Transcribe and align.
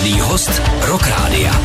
Hvězdný 0.00 0.20
host 0.20 0.62
Rock 0.80 1.06
Rádia. 1.06 1.60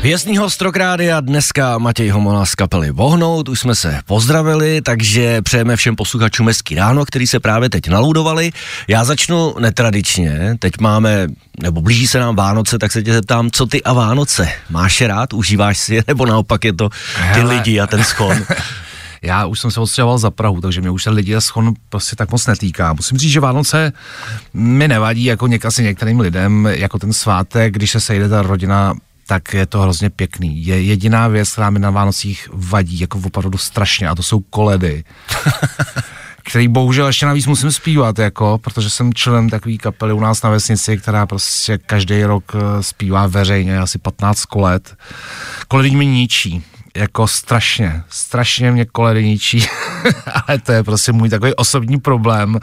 Hvězdný 0.00 0.36
host 0.36 0.62
Rock 0.62 0.76
Rádia 0.76 1.20
dneska 1.20 1.78
Matěj 1.78 2.08
Homola 2.08 2.46
z 2.46 2.54
kapely 2.54 2.90
Vohnout, 2.90 3.48
už 3.48 3.60
jsme 3.60 3.74
se 3.74 4.00
pozdravili, 4.06 4.80
takže 4.82 5.42
přejeme 5.42 5.76
všem 5.76 5.96
posluchačům 5.96 6.46
hezký 6.46 6.74
ráno, 6.74 7.04
který 7.04 7.26
se 7.26 7.40
právě 7.40 7.70
teď 7.70 7.88
naludovali. 7.88 8.52
Já 8.88 9.04
začnu 9.04 9.54
netradičně, 9.58 10.56
teď 10.58 10.72
máme, 10.80 11.26
nebo 11.62 11.82
blíží 11.82 12.06
se 12.06 12.18
nám 12.18 12.36
Vánoce, 12.36 12.78
tak 12.78 12.92
se 12.92 13.02
tě 13.02 13.12
zeptám, 13.12 13.50
co 13.50 13.66
ty 13.66 13.82
a 13.82 13.92
Vánoce? 13.92 14.48
Máš 14.70 15.00
je 15.00 15.08
rád, 15.08 15.32
užíváš 15.32 15.78
si 15.78 15.94
je, 15.94 16.04
nebo 16.06 16.26
naopak 16.26 16.64
je 16.64 16.72
to 16.72 16.88
ty 16.88 16.96
Hele. 17.16 17.54
lidi 17.54 17.80
a 17.80 17.86
ten 17.86 18.04
schon? 18.16 18.36
Já 19.26 19.46
už 19.46 19.60
jsem 19.60 19.70
se 19.70 19.80
odstěhoval 19.80 20.18
za 20.18 20.30
Prahu, 20.30 20.60
takže 20.60 20.80
mě 20.80 20.90
už 20.90 21.02
se 21.02 21.10
lidi 21.10 21.36
a 21.36 21.40
schon 21.40 21.74
prostě 21.88 22.16
tak 22.16 22.30
moc 22.30 22.46
netýká. 22.46 22.92
Musím 22.92 23.18
říct, 23.18 23.30
že 23.30 23.40
Vánoce 23.40 23.92
mi 24.54 24.88
nevadí 24.88 25.24
jako 25.24 25.46
něk, 25.46 25.64
asi 25.64 25.82
některým 25.82 26.20
lidem, 26.20 26.66
jako 26.66 26.98
ten 26.98 27.12
svátek, 27.12 27.74
když 27.74 27.90
se 27.90 28.00
sejde 28.00 28.28
ta 28.28 28.42
rodina 28.42 28.94
tak 29.28 29.54
je 29.54 29.66
to 29.66 29.80
hrozně 29.80 30.10
pěkný. 30.10 30.66
Je 30.66 30.82
jediná 30.82 31.28
věc, 31.28 31.52
která 31.52 31.70
mi 31.70 31.78
na 31.78 31.90
Vánocích 31.90 32.48
vadí, 32.52 33.00
jako 33.00 33.20
opravdu 33.24 33.58
strašně, 33.58 34.08
a 34.08 34.14
to 34.14 34.22
jsou 34.22 34.40
koledy. 34.40 35.04
který 36.42 36.68
bohužel 36.68 37.06
ještě 37.06 37.26
navíc 37.26 37.46
musím 37.46 37.72
zpívat, 37.72 38.18
jako, 38.18 38.58
protože 38.58 38.90
jsem 38.90 39.14
členem 39.14 39.50
takové 39.50 39.76
kapely 39.76 40.12
u 40.12 40.20
nás 40.20 40.42
na 40.42 40.50
vesnici, 40.50 40.98
která 40.98 41.26
prostě 41.26 41.78
každý 41.78 42.24
rok 42.24 42.52
eh, 42.54 42.82
zpívá 42.82 43.26
veřejně, 43.26 43.78
asi 43.78 43.98
15 43.98 44.44
kolet. 44.44 44.96
Koledy 45.68 45.90
mi 45.90 46.06
ničí 46.06 46.64
jako 46.96 47.28
strašně, 47.28 48.02
strašně 48.08 48.72
mě 48.72 48.84
koledy 48.84 49.24
ničí, 49.24 49.66
ale 50.46 50.58
to 50.58 50.72
je 50.72 50.82
prostě 50.84 51.12
můj 51.12 51.28
takový 51.28 51.54
osobní 51.54 52.00
problém. 52.00 52.58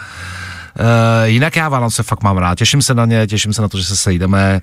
Uh, 0.79 0.85
jinak 1.25 1.55
já 1.55 1.69
Vánoce 1.69 2.03
fakt 2.03 2.23
mám 2.23 2.37
rád, 2.37 2.57
těším 2.57 2.81
se 2.81 2.93
na 2.93 3.05
ně, 3.05 3.27
těším 3.27 3.53
se 3.53 3.61
na 3.61 3.67
to, 3.67 3.77
že 3.77 3.83
se 3.83 3.97
sejdeme. 3.97 4.61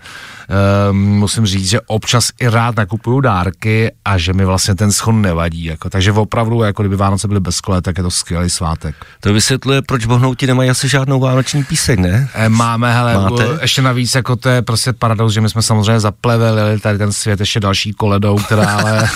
Uh, 0.88 0.96
musím 0.96 1.46
říct, 1.46 1.68
že 1.68 1.80
občas 1.80 2.30
i 2.40 2.48
rád 2.48 2.76
nakupuju 2.76 3.20
dárky 3.20 3.92
a 4.04 4.18
že 4.18 4.32
mi 4.32 4.44
vlastně 4.44 4.74
ten 4.74 4.92
schon 4.92 5.22
nevadí. 5.22 5.64
Jako, 5.64 5.90
takže 5.90 6.12
opravdu, 6.12 6.62
jako 6.62 6.82
kdyby 6.82 6.96
Vánoce 6.96 7.28
byly 7.28 7.40
bez 7.40 7.60
kole, 7.60 7.82
tak 7.82 7.96
je 7.96 8.02
to 8.02 8.10
skvělý 8.10 8.50
svátek. 8.50 8.94
To 9.20 9.32
vysvětluje, 9.32 9.82
proč 9.82 10.06
bohnouti 10.06 10.46
nemají 10.46 10.70
asi 10.70 10.88
žádnou 10.88 11.20
vánoční 11.20 11.64
píseň, 11.64 12.00
ne? 12.00 12.28
E, 12.34 12.48
máme, 12.48 12.94
hele, 12.94 13.14
Máte? 13.14 13.58
ještě 13.60 13.82
navíc, 13.82 14.14
jako 14.14 14.36
to 14.36 14.48
je 14.48 14.62
prostě 14.62 14.92
paradox, 14.92 15.34
že 15.34 15.40
my 15.40 15.50
jsme 15.50 15.62
samozřejmě 15.62 16.00
zapleveli 16.00 16.80
tady 16.80 16.98
ten 16.98 17.12
svět 17.12 17.40
ještě 17.40 17.60
další 17.60 17.92
koledou, 17.92 18.38
která 18.38 18.76
ale, 18.76 19.08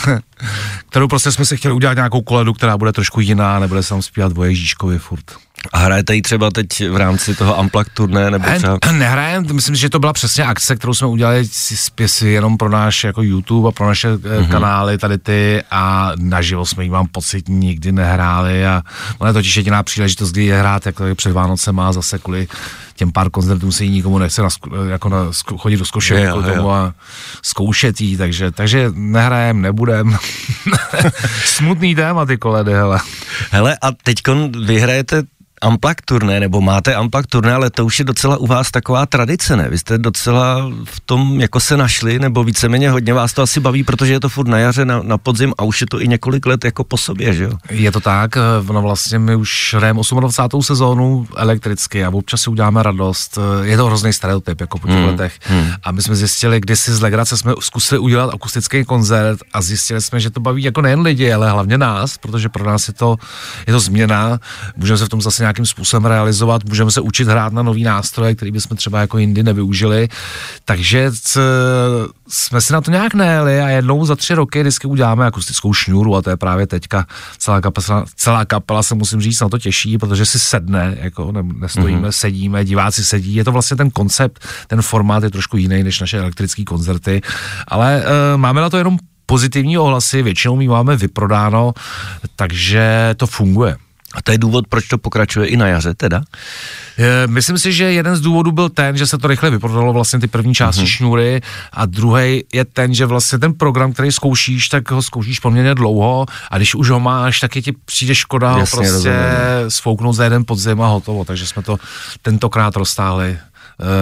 kterou 0.90 1.08
prostě 1.08 1.32
jsme 1.32 1.44
si 1.44 1.56
chtěli 1.56 1.74
udělat 1.74 1.94
nějakou 1.94 2.22
koledu, 2.22 2.52
která 2.52 2.78
bude 2.78 2.92
trošku 2.92 3.20
jiná, 3.20 3.58
nebude 3.58 3.82
se 3.82 3.88
tam 3.88 4.02
zpívat 4.02 4.38
o 4.38 4.44
Ježíškovi 4.44 4.98
furt. 4.98 5.43
A 5.72 5.78
hrajete 5.78 6.14
ji 6.14 6.22
třeba 6.22 6.50
teď 6.50 6.66
v 6.90 6.96
rámci 6.96 7.34
toho 7.34 7.60
Unplugged 7.60 7.92
turné? 7.92 8.30
Nebo 8.30 8.46
třeba... 8.56 8.78
Nehrajem, 8.92 9.46
myslím, 9.52 9.76
že 9.76 9.90
to 9.90 9.98
byla 9.98 10.12
přesně 10.12 10.44
akce, 10.44 10.76
kterou 10.76 10.94
jsme 10.94 11.06
udělali 11.06 11.48
spisy 11.74 12.28
jenom 12.28 12.56
pro 12.56 12.68
náš 12.68 13.04
jako 13.04 13.22
YouTube 13.22 13.68
a 13.68 13.72
pro 13.72 13.86
naše 13.86 14.14
mm-hmm. 14.14 14.48
kanály 14.48 14.98
tady 14.98 15.18
ty 15.18 15.62
a 15.70 16.12
naživo 16.16 16.66
jsme 16.66 16.84
jí 16.84 16.90
mám 16.90 17.06
pocit 17.06 17.48
nikdy 17.48 17.92
nehráli 17.92 18.66
a 18.66 18.82
ona 19.18 19.28
je 19.28 19.34
totiž 19.34 19.56
jediná 19.56 19.82
příležitost, 19.82 20.32
kdy 20.32 20.44
je 20.44 20.58
hrát 20.58 20.86
jako 20.86 21.04
před 21.14 21.32
Vánoce 21.32 21.72
má 21.72 21.92
zase 21.92 22.18
kvůli 22.18 22.48
těm 22.96 23.12
pár 23.12 23.30
koncertům 23.30 23.72
se 23.72 23.84
jí 23.84 23.90
nikomu 23.90 24.18
nechce 24.18 24.42
na, 24.42 24.48
jako 24.88 25.08
na, 25.08 25.18
chodit 25.58 25.76
do 25.76 25.84
zkušení 25.84 26.26
tomu 26.26 26.72
a 26.72 26.94
zkoušet 27.42 28.00
jí, 28.00 28.16
takže, 28.16 28.50
takže 28.50 28.90
nehrajem, 28.94 29.60
nebudem. 29.60 30.16
Smutný 31.44 31.94
téma 31.94 32.26
ty 32.26 32.36
koledy, 32.36 32.72
hele. 32.72 33.00
Hele, 33.50 33.76
a 33.82 33.92
teďkon 33.92 34.66
vyhrajete 34.66 35.22
Amplak 35.64 36.02
turné, 36.04 36.40
nebo 36.40 36.60
máte 36.60 36.94
Amplak 36.94 37.26
turné, 37.26 37.54
ale 37.54 37.70
to 37.70 37.84
už 37.86 37.98
je 37.98 38.04
docela 38.04 38.36
u 38.36 38.46
vás 38.46 38.70
taková 38.70 39.06
tradice, 39.06 39.56
ne? 39.56 39.68
Vy 39.68 39.78
jste 39.78 39.98
docela 39.98 40.70
v 40.84 41.00
tom 41.00 41.40
jako 41.40 41.60
se 41.60 41.76
našli, 41.76 42.18
nebo 42.18 42.44
víceméně 42.44 42.90
hodně 42.90 43.14
vás 43.14 43.32
to 43.32 43.42
asi 43.42 43.60
baví, 43.60 43.84
protože 43.84 44.12
je 44.12 44.20
to 44.20 44.28
furt 44.28 44.48
na 44.48 44.58
jaře, 44.58 44.84
na, 44.84 45.02
na 45.02 45.18
podzim 45.18 45.52
a 45.58 45.62
už 45.62 45.80
je 45.80 45.86
to 45.86 46.00
i 46.00 46.08
několik 46.08 46.46
let 46.46 46.64
jako 46.64 46.84
po 46.84 46.96
sobě, 46.96 47.34
že 47.34 47.44
jo? 47.44 47.52
Je 47.70 47.92
to 47.92 48.00
tak, 48.00 48.36
no 48.72 48.82
vlastně 48.82 49.18
my 49.18 49.36
už 49.36 49.74
hrajeme 49.74 50.00
28. 50.20 50.62
sezónu 50.62 51.26
elektricky 51.36 52.04
a 52.04 52.10
občas 52.10 52.40
si 52.40 52.50
uděláme 52.50 52.82
radost. 52.82 53.38
Je 53.62 53.76
to 53.76 53.86
hrozný 53.86 54.12
stereotyp, 54.12 54.60
jako 54.60 54.78
po 54.78 54.86
těch 54.86 54.96
hmm. 54.96 55.06
letech. 55.06 55.38
Hmm. 55.42 55.70
A 55.82 55.92
my 55.92 56.02
jsme 56.02 56.14
zjistili, 56.14 56.60
kdysi 56.60 56.94
z 56.94 57.00
legrace 57.00 57.36
jsme 57.36 57.52
zkusili 57.60 57.98
udělat 57.98 58.34
akustický 58.34 58.84
koncert 58.84 59.38
a 59.52 59.62
zjistili 59.62 60.00
jsme, 60.00 60.20
že 60.20 60.30
to 60.30 60.40
baví 60.40 60.62
jako 60.62 60.80
nejen 60.80 61.00
lidi, 61.00 61.32
ale 61.32 61.50
hlavně 61.50 61.78
nás, 61.78 62.18
protože 62.18 62.48
pro 62.48 62.64
nás 62.64 62.88
je 62.88 62.94
to, 62.94 63.16
je 63.66 63.72
to 63.72 63.80
změna. 63.80 64.38
Můžeme 64.76 64.98
se 64.98 65.06
v 65.06 65.08
tom 65.08 65.22
zase 65.22 65.42
nějak 65.42 65.53
nějakým 65.54 65.66
způsobem 65.66 66.04
realizovat, 66.04 66.64
můžeme 66.64 66.90
se 66.90 67.00
učit 67.00 67.28
hrát 67.28 67.52
na 67.52 67.62
nový 67.62 67.84
nástroje, 67.84 68.34
který 68.34 68.50
bychom 68.50 68.76
třeba 68.76 69.00
jako 69.00 69.18
jindy 69.18 69.42
nevyužili. 69.42 70.08
Takže 70.64 71.10
c, 71.12 71.40
jsme 72.28 72.60
si 72.60 72.72
na 72.72 72.80
to 72.80 72.90
nějak 72.90 73.14
nejeli 73.14 73.60
a 73.60 73.68
jednou 73.68 74.04
za 74.04 74.16
tři 74.16 74.34
roky 74.34 74.60
vždycky 74.60 74.86
uděláme 74.86 75.26
akustickou 75.26 75.74
šňůru 75.74 76.16
a 76.16 76.22
to 76.22 76.30
je 76.30 76.36
právě 76.36 76.66
teďka 76.66 77.06
celá 77.38 77.60
kapela, 77.60 78.04
celá 78.16 78.44
kapela 78.44 78.82
se 78.82 78.94
musím 78.94 79.20
říct 79.20 79.40
na 79.40 79.48
to 79.48 79.58
těší, 79.58 79.98
protože 79.98 80.26
si 80.26 80.38
sedne, 80.38 80.96
jako 81.00 81.32
ne, 81.32 81.42
nestojíme, 81.42 82.08
mm-hmm. 82.08 82.18
sedíme, 82.18 82.64
diváci 82.64 83.04
sedí, 83.04 83.34
je 83.34 83.44
to 83.44 83.52
vlastně 83.52 83.76
ten 83.76 83.90
koncept, 83.90 84.46
ten 84.66 84.82
formát 84.82 85.22
je 85.22 85.30
trošku 85.30 85.56
jiný 85.56 85.82
než 85.82 86.00
naše 86.00 86.18
elektrické 86.18 86.64
koncerty, 86.64 87.22
ale 87.68 88.02
uh, 88.02 88.40
máme 88.40 88.60
na 88.60 88.70
to 88.70 88.78
jenom 88.78 88.98
pozitivní 89.26 89.78
ohlasy, 89.78 90.22
většinou 90.22 90.56
my 90.56 90.68
máme 90.68 90.96
vyprodáno, 90.96 91.72
takže 92.36 93.14
to 93.16 93.26
funguje. 93.26 93.76
A 94.14 94.22
to 94.22 94.32
je 94.32 94.38
důvod, 94.38 94.64
proč 94.68 94.88
to 94.88 94.98
pokračuje 94.98 95.48
i 95.48 95.56
na 95.56 95.66
jaře 95.66 95.94
teda? 95.94 96.22
Myslím 97.26 97.58
si, 97.58 97.72
že 97.72 97.92
jeden 97.92 98.16
z 98.16 98.20
důvodů 98.20 98.52
byl 98.52 98.68
ten, 98.68 98.96
že 98.96 99.06
se 99.06 99.18
to 99.18 99.28
rychle 99.28 99.50
vyprodalo 99.50 99.92
vlastně 99.92 100.18
ty 100.20 100.26
první 100.26 100.54
části 100.54 100.82
mm-hmm. 100.82 100.96
šňůry 100.96 101.40
a 101.72 101.86
druhý 101.86 102.44
je 102.52 102.64
ten, 102.64 102.94
že 102.94 103.06
vlastně 103.06 103.38
ten 103.38 103.54
program, 103.54 103.92
který 103.92 104.12
zkoušíš, 104.12 104.68
tak 104.68 104.90
ho 104.90 105.02
zkoušíš 105.02 105.40
poměrně 105.40 105.74
dlouho 105.74 106.26
a 106.50 106.56
když 106.56 106.74
už 106.74 106.90
ho 106.90 107.00
máš, 107.00 107.40
tak 107.40 107.56
je 107.56 107.62
ti 107.62 107.72
přijde 107.84 108.14
škoda 108.14 108.48
Jasně, 108.48 108.60
ho 108.60 108.66
prostě 108.66 108.92
rozumím. 108.92 109.18
sfouknout 109.68 110.16
za 110.16 110.24
jeden 110.24 110.44
podzim 110.44 110.80
a 110.80 110.86
hotovo, 110.86 111.24
takže 111.24 111.46
jsme 111.46 111.62
to 111.62 111.76
tentokrát 112.22 112.76
roztáhli 112.76 113.38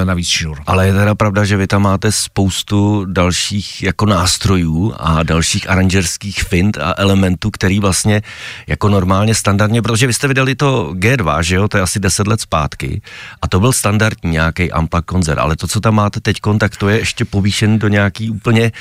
navíc 0.05 0.29
šňůr. 0.29 0.59
Ale 0.67 0.87
je 0.87 0.93
teda 0.93 1.15
pravda, 1.15 1.45
že 1.45 1.57
vy 1.57 1.67
tam 1.67 1.83
máte 1.83 2.13
spoustu 2.13 3.05
dalších 3.05 3.83
jako 3.83 4.07
nástrojů 4.07 4.95
a 4.97 5.23
dalších 5.23 5.71
aranžerských 5.71 6.43
fint 6.43 6.79
a 6.79 6.95
elementů, 6.97 7.51
který 7.51 7.81
vlastně 7.81 8.23
jako 8.67 8.89
normálně 8.89 9.35
standardně, 9.35 9.83
protože 9.83 10.07
vy 10.07 10.13
jste 10.13 10.29
vydali 10.29 10.55
to 10.55 10.91
G2, 10.95 11.41
že 11.41 11.57
jo, 11.57 11.69
to 11.69 11.77
je 11.77 11.83
asi 11.83 12.01
10 12.01 12.27
let 12.27 12.41
zpátky 12.41 13.03
a 13.43 13.49
to 13.49 13.61
byl 13.61 13.73
standardní 13.73 14.31
nějaký 14.31 14.73
Ampak 14.73 15.05
koncert, 15.05 15.39
ale 15.39 15.57
to, 15.57 15.69
co 15.69 15.81
tam 15.81 15.95
máte 15.95 16.21
teď, 16.21 16.37
tak 16.59 16.77
to 16.77 16.89
je 16.89 16.99
ještě 16.99 17.25
povýšený 17.25 17.79
do 17.79 17.89
nějaký 17.89 18.31
úplně, 18.31 18.73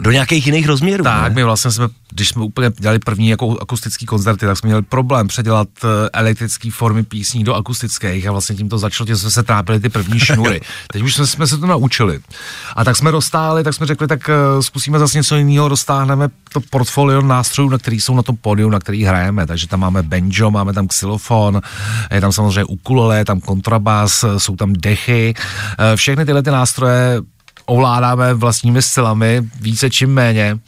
do 0.00 0.10
nějakých 0.10 0.46
jiných 0.46 0.66
rozměrů. 0.66 1.04
Tak, 1.04 1.28
ne? 1.28 1.34
my 1.34 1.44
vlastně 1.44 1.70
jsme, 1.70 1.88
když 2.10 2.28
jsme 2.28 2.42
úplně 2.42 2.70
dělali 2.78 2.98
první 2.98 3.28
jako 3.28 3.58
akustický 3.62 4.06
koncerty, 4.06 4.46
tak 4.46 4.58
jsme 4.58 4.66
měli 4.66 4.82
problém 4.82 5.28
předělat 5.28 5.68
eh, 5.84 6.10
elektrické 6.12 6.70
formy 6.70 7.02
písní 7.02 7.44
do 7.44 7.54
akustických 7.54 8.26
a 8.26 8.32
vlastně 8.32 8.56
tím 8.56 8.68
to 8.68 8.78
začalo, 8.78 9.06
že 9.06 9.16
jsme 9.16 9.30
se 9.30 9.42
trápili 9.42 9.80
ty 9.80 9.88
první 9.88 10.20
šňůry 10.20 10.39
šňůry. 10.44 10.60
Teď 10.92 11.02
už 11.02 11.14
jsme, 11.14 11.26
jsme 11.26 11.46
se 11.46 11.58
to 11.58 11.66
naučili. 11.66 12.20
A 12.76 12.84
tak 12.84 12.96
jsme 12.96 13.12
dostali, 13.12 13.64
tak 13.64 13.74
jsme 13.74 13.86
řekli, 13.86 14.06
tak 14.06 14.28
uh, 14.28 14.60
zkusíme 14.60 14.98
zase 14.98 15.18
něco 15.18 15.36
jiného, 15.36 15.68
roztáhneme 15.68 16.28
to 16.52 16.60
portfolio 16.70 17.22
nástrojů, 17.22 17.68
na 17.68 17.78
který 17.78 18.00
jsou 18.00 18.16
na 18.16 18.22
tom 18.22 18.36
pódiu, 18.36 18.70
na 18.70 18.78
který 18.78 19.04
hrajeme. 19.04 19.46
Takže 19.46 19.68
tam 19.68 19.80
máme 19.80 20.02
banjo, 20.02 20.50
máme 20.50 20.72
tam 20.72 20.88
xylofon, 20.88 21.60
je 22.10 22.20
tam 22.20 22.32
samozřejmě 22.32 22.64
ukulele, 22.64 23.18
je 23.18 23.24
tam 23.24 23.40
kontrabas, 23.40 24.24
jsou 24.38 24.56
tam 24.56 24.72
dechy. 24.72 25.34
Uh, 25.34 25.96
všechny 25.96 26.24
tyhle 26.24 26.42
ty 26.42 26.50
nástroje 26.50 27.20
ovládáme 27.70 28.34
vlastními 28.34 28.82
silami, 28.82 29.42
více 29.60 29.90
čím 29.90 30.10
méně. 30.10 30.58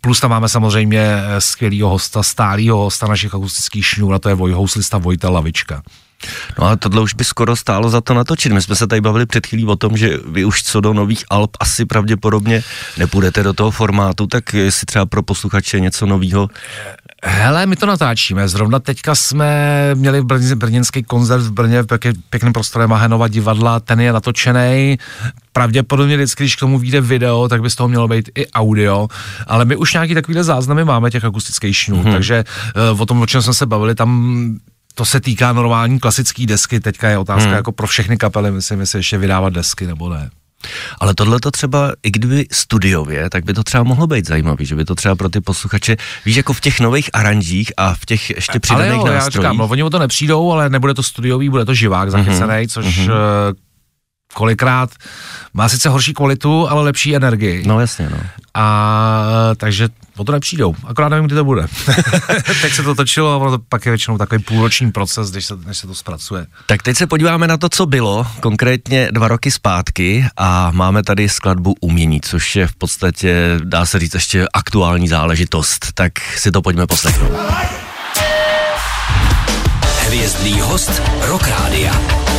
Plus 0.00 0.20
tam 0.20 0.30
máme 0.30 0.48
samozřejmě 0.48 1.00
eh, 1.00 1.40
skvělého 1.40 1.88
hosta, 1.88 2.22
stálého 2.22 2.78
hosta 2.78 3.06
našich 3.06 3.34
akustických 3.34 3.86
šňůr, 3.86 4.14
a 4.14 4.18
to 4.18 4.28
je 4.28 4.34
vojhouslista 4.34 4.98
Vojta 4.98 5.30
Lavička. 5.30 5.82
No 6.58 6.66
ale 6.66 6.76
tohle 6.76 7.00
už 7.00 7.14
by 7.14 7.24
skoro 7.24 7.56
stálo 7.56 7.90
za 7.90 8.00
to 8.00 8.14
natočit. 8.14 8.52
My 8.52 8.62
jsme 8.62 8.76
se 8.76 8.86
tady 8.86 9.00
bavili 9.00 9.26
před 9.26 9.46
chvílí 9.46 9.66
o 9.66 9.76
tom, 9.76 9.96
že 9.96 10.18
vy 10.26 10.44
už 10.44 10.62
co 10.62 10.80
do 10.80 10.92
nových 10.92 11.24
Alp 11.30 11.56
asi 11.60 11.84
pravděpodobně 11.84 12.62
nepůjdete 12.98 13.42
do 13.42 13.52
toho 13.52 13.70
formátu, 13.70 14.26
tak 14.26 14.54
jestli 14.54 14.84
třeba 14.86 15.06
pro 15.06 15.22
posluchače 15.22 15.80
něco 15.80 16.06
nového 16.06 16.48
Hele, 17.24 17.66
my 17.66 17.76
to 17.76 17.86
natáčíme. 17.86 18.48
Zrovna 18.48 18.78
teďka 18.78 19.14
jsme 19.14 19.50
měli 19.94 20.22
brněnský 20.54 21.02
koncert 21.02 21.42
v 21.42 21.50
Brně 21.50 21.82
v 21.82 21.86
pěkném 22.30 22.52
prostorě 22.52 22.86
Mahenova 22.86 23.28
divadla, 23.28 23.80
ten 23.80 24.00
je 24.00 24.12
natočený. 24.12 24.98
Pravděpodobně 25.52 26.16
vždycky, 26.16 26.42
když 26.42 26.56
k 26.56 26.60
tomu 26.60 26.78
vyjde 26.78 27.00
video, 27.00 27.48
tak 27.48 27.62
by 27.62 27.70
z 27.70 27.74
toho 27.74 27.88
mělo 27.88 28.08
být 28.08 28.30
i 28.34 28.46
audio, 28.50 29.08
ale 29.46 29.64
my 29.64 29.76
už 29.76 29.92
nějaký 29.92 30.14
takovýhle 30.14 30.44
záznamy 30.44 30.84
máme 30.84 31.10
těch 31.10 31.24
akustických 31.24 31.76
šnů, 31.76 32.02
hmm. 32.02 32.12
takže 32.12 32.44
uh, 32.92 33.00
o 33.00 33.06
tom, 33.06 33.22
o 33.22 33.26
čem 33.26 33.42
jsme 33.42 33.54
se 33.54 33.66
bavili, 33.66 33.94
tam 33.94 34.58
to 34.94 35.04
se 35.04 35.20
týká 35.20 35.52
normální 35.52 36.00
klasické 36.00 36.46
desky, 36.46 36.80
teďka 36.80 37.08
je 37.08 37.18
otázka 37.18 37.48
hmm. 37.48 37.56
jako 37.56 37.72
pro 37.72 37.86
všechny 37.86 38.16
kapely, 38.16 38.50
myslím, 38.50 38.80
jestli 38.80 38.98
ještě 38.98 39.18
vydávat 39.18 39.52
desky 39.52 39.86
nebo 39.86 40.08
ne. 40.08 40.30
Ale 40.98 41.14
tohle 41.14 41.40
to 41.40 41.50
třeba, 41.50 41.92
i 42.02 42.10
kdyby 42.10 42.46
studiově, 42.52 43.30
tak 43.30 43.44
by 43.44 43.54
to 43.54 43.64
třeba 43.64 43.82
mohlo 43.82 44.06
být 44.06 44.26
zajímavý, 44.26 44.66
že 44.66 44.76
by 44.76 44.84
to 44.84 44.94
třeba 44.94 45.14
pro 45.14 45.28
ty 45.28 45.40
posluchače, 45.40 45.96
víš, 46.24 46.36
jako 46.36 46.52
v 46.52 46.60
těch 46.60 46.80
nových 46.80 47.10
aranžích 47.12 47.72
a 47.76 47.94
v 47.94 48.06
těch 48.06 48.30
ještě 48.30 48.60
přidaných 48.60 49.00
ale 49.00 49.08
jo, 49.08 49.14
nástrojích. 49.14 49.44
Já 49.44 49.50
říkám, 49.50 49.56
no, 49.56 49.68
oni 49.68 49.82
o 49.82 49.90
to 49.90 49.98
nepřijdou, 49.98 50.52
ale 50.52 50.70
nebude 50.70 50.94
to 50.94 51.02
studiový, 51.02 51.48
bude 51.48 51.64
to 51.64 51.74
živák 51.74 52.10
zachycený, 52.10 52.52
mm-hmm. 52.52 52.68
což 52.68 52.86
mm-hmm 52.86 53.12
kolikrát 54.34 54.90
má 55.54 55.68
sice 55.68 55.88
horší 55.88 56.14
kvalitu, 56.14 56.68
ale 56.68 56.82
lepší 56.82 57.16
energii. 57.16 57.62
No 57.66 57.80
jasně, 57.80 58.10
no. 58.10 58.16
A 58.54 59.50
takže 59.56 59.88
o 60.20 60.24
to 60.24 60.32
nepřijdou, 60.32 60.74
akorát 60.86 61.08
nevím, 61.08 61.26
kdy 61.26 61.34
to 61.34 61.44
bude. 61.44 61.66
Teď 62.62 62.72
se 62.72 62.82
to 62.82 62.94
točilo 62.94 63.32
a 63.32 63.36
ono 63.36 63.50
to 63.50 63.64
pak 63.68 63.86
je 63.86 63.92
většinou 63.92 64.18
takový 64.18 64.42
půlroční 64.42 64.92
proces, 64.92 65.32
než 65.32 65.44
se, 65.44 65.56
než 65.66 65.78
se 65.78 65.86
to 65.86 65.94
zpracuje. 65.94 66.46
Tak 66.66 66.82
teď 66.82 66.96
se 66.96 67.06
podíváme 67.06 67.46
na 67.46 67.56
to, 67.56 67.68
co 67.68 67.86
bylo, 67.86 68.26
konkrétně 68.40 69.08
dva 69.12 69.28
roky 69.28 69.50
zpátky 69.50 70.26
a 70.36 70.70
máme 70.70 71.02
tady 71.02 71.28
skladbu 71.28 71.74
umění, 71.80 72.20
což 72.20 72.56
je 72.56 72.66
v 72.66 72.76
podstatě, 72.76 73.60
dá 73.64 73.86
se 73.86 73.98
říct, 73.98 74.14
ještě 74.14 74.46
aktuální 74.54 75.08
záležitost. 75.08 75.86
Tak 75.94 76.12
si 76.36 76.50
to 76.50 76.62
pojďme 76.62 76.86
poslechnout. 76.86 77.32
Hvězdný 80.06 80.60
host 80.60 81.02
Rock 81.26 81.48
Rádia. 81.48 82.29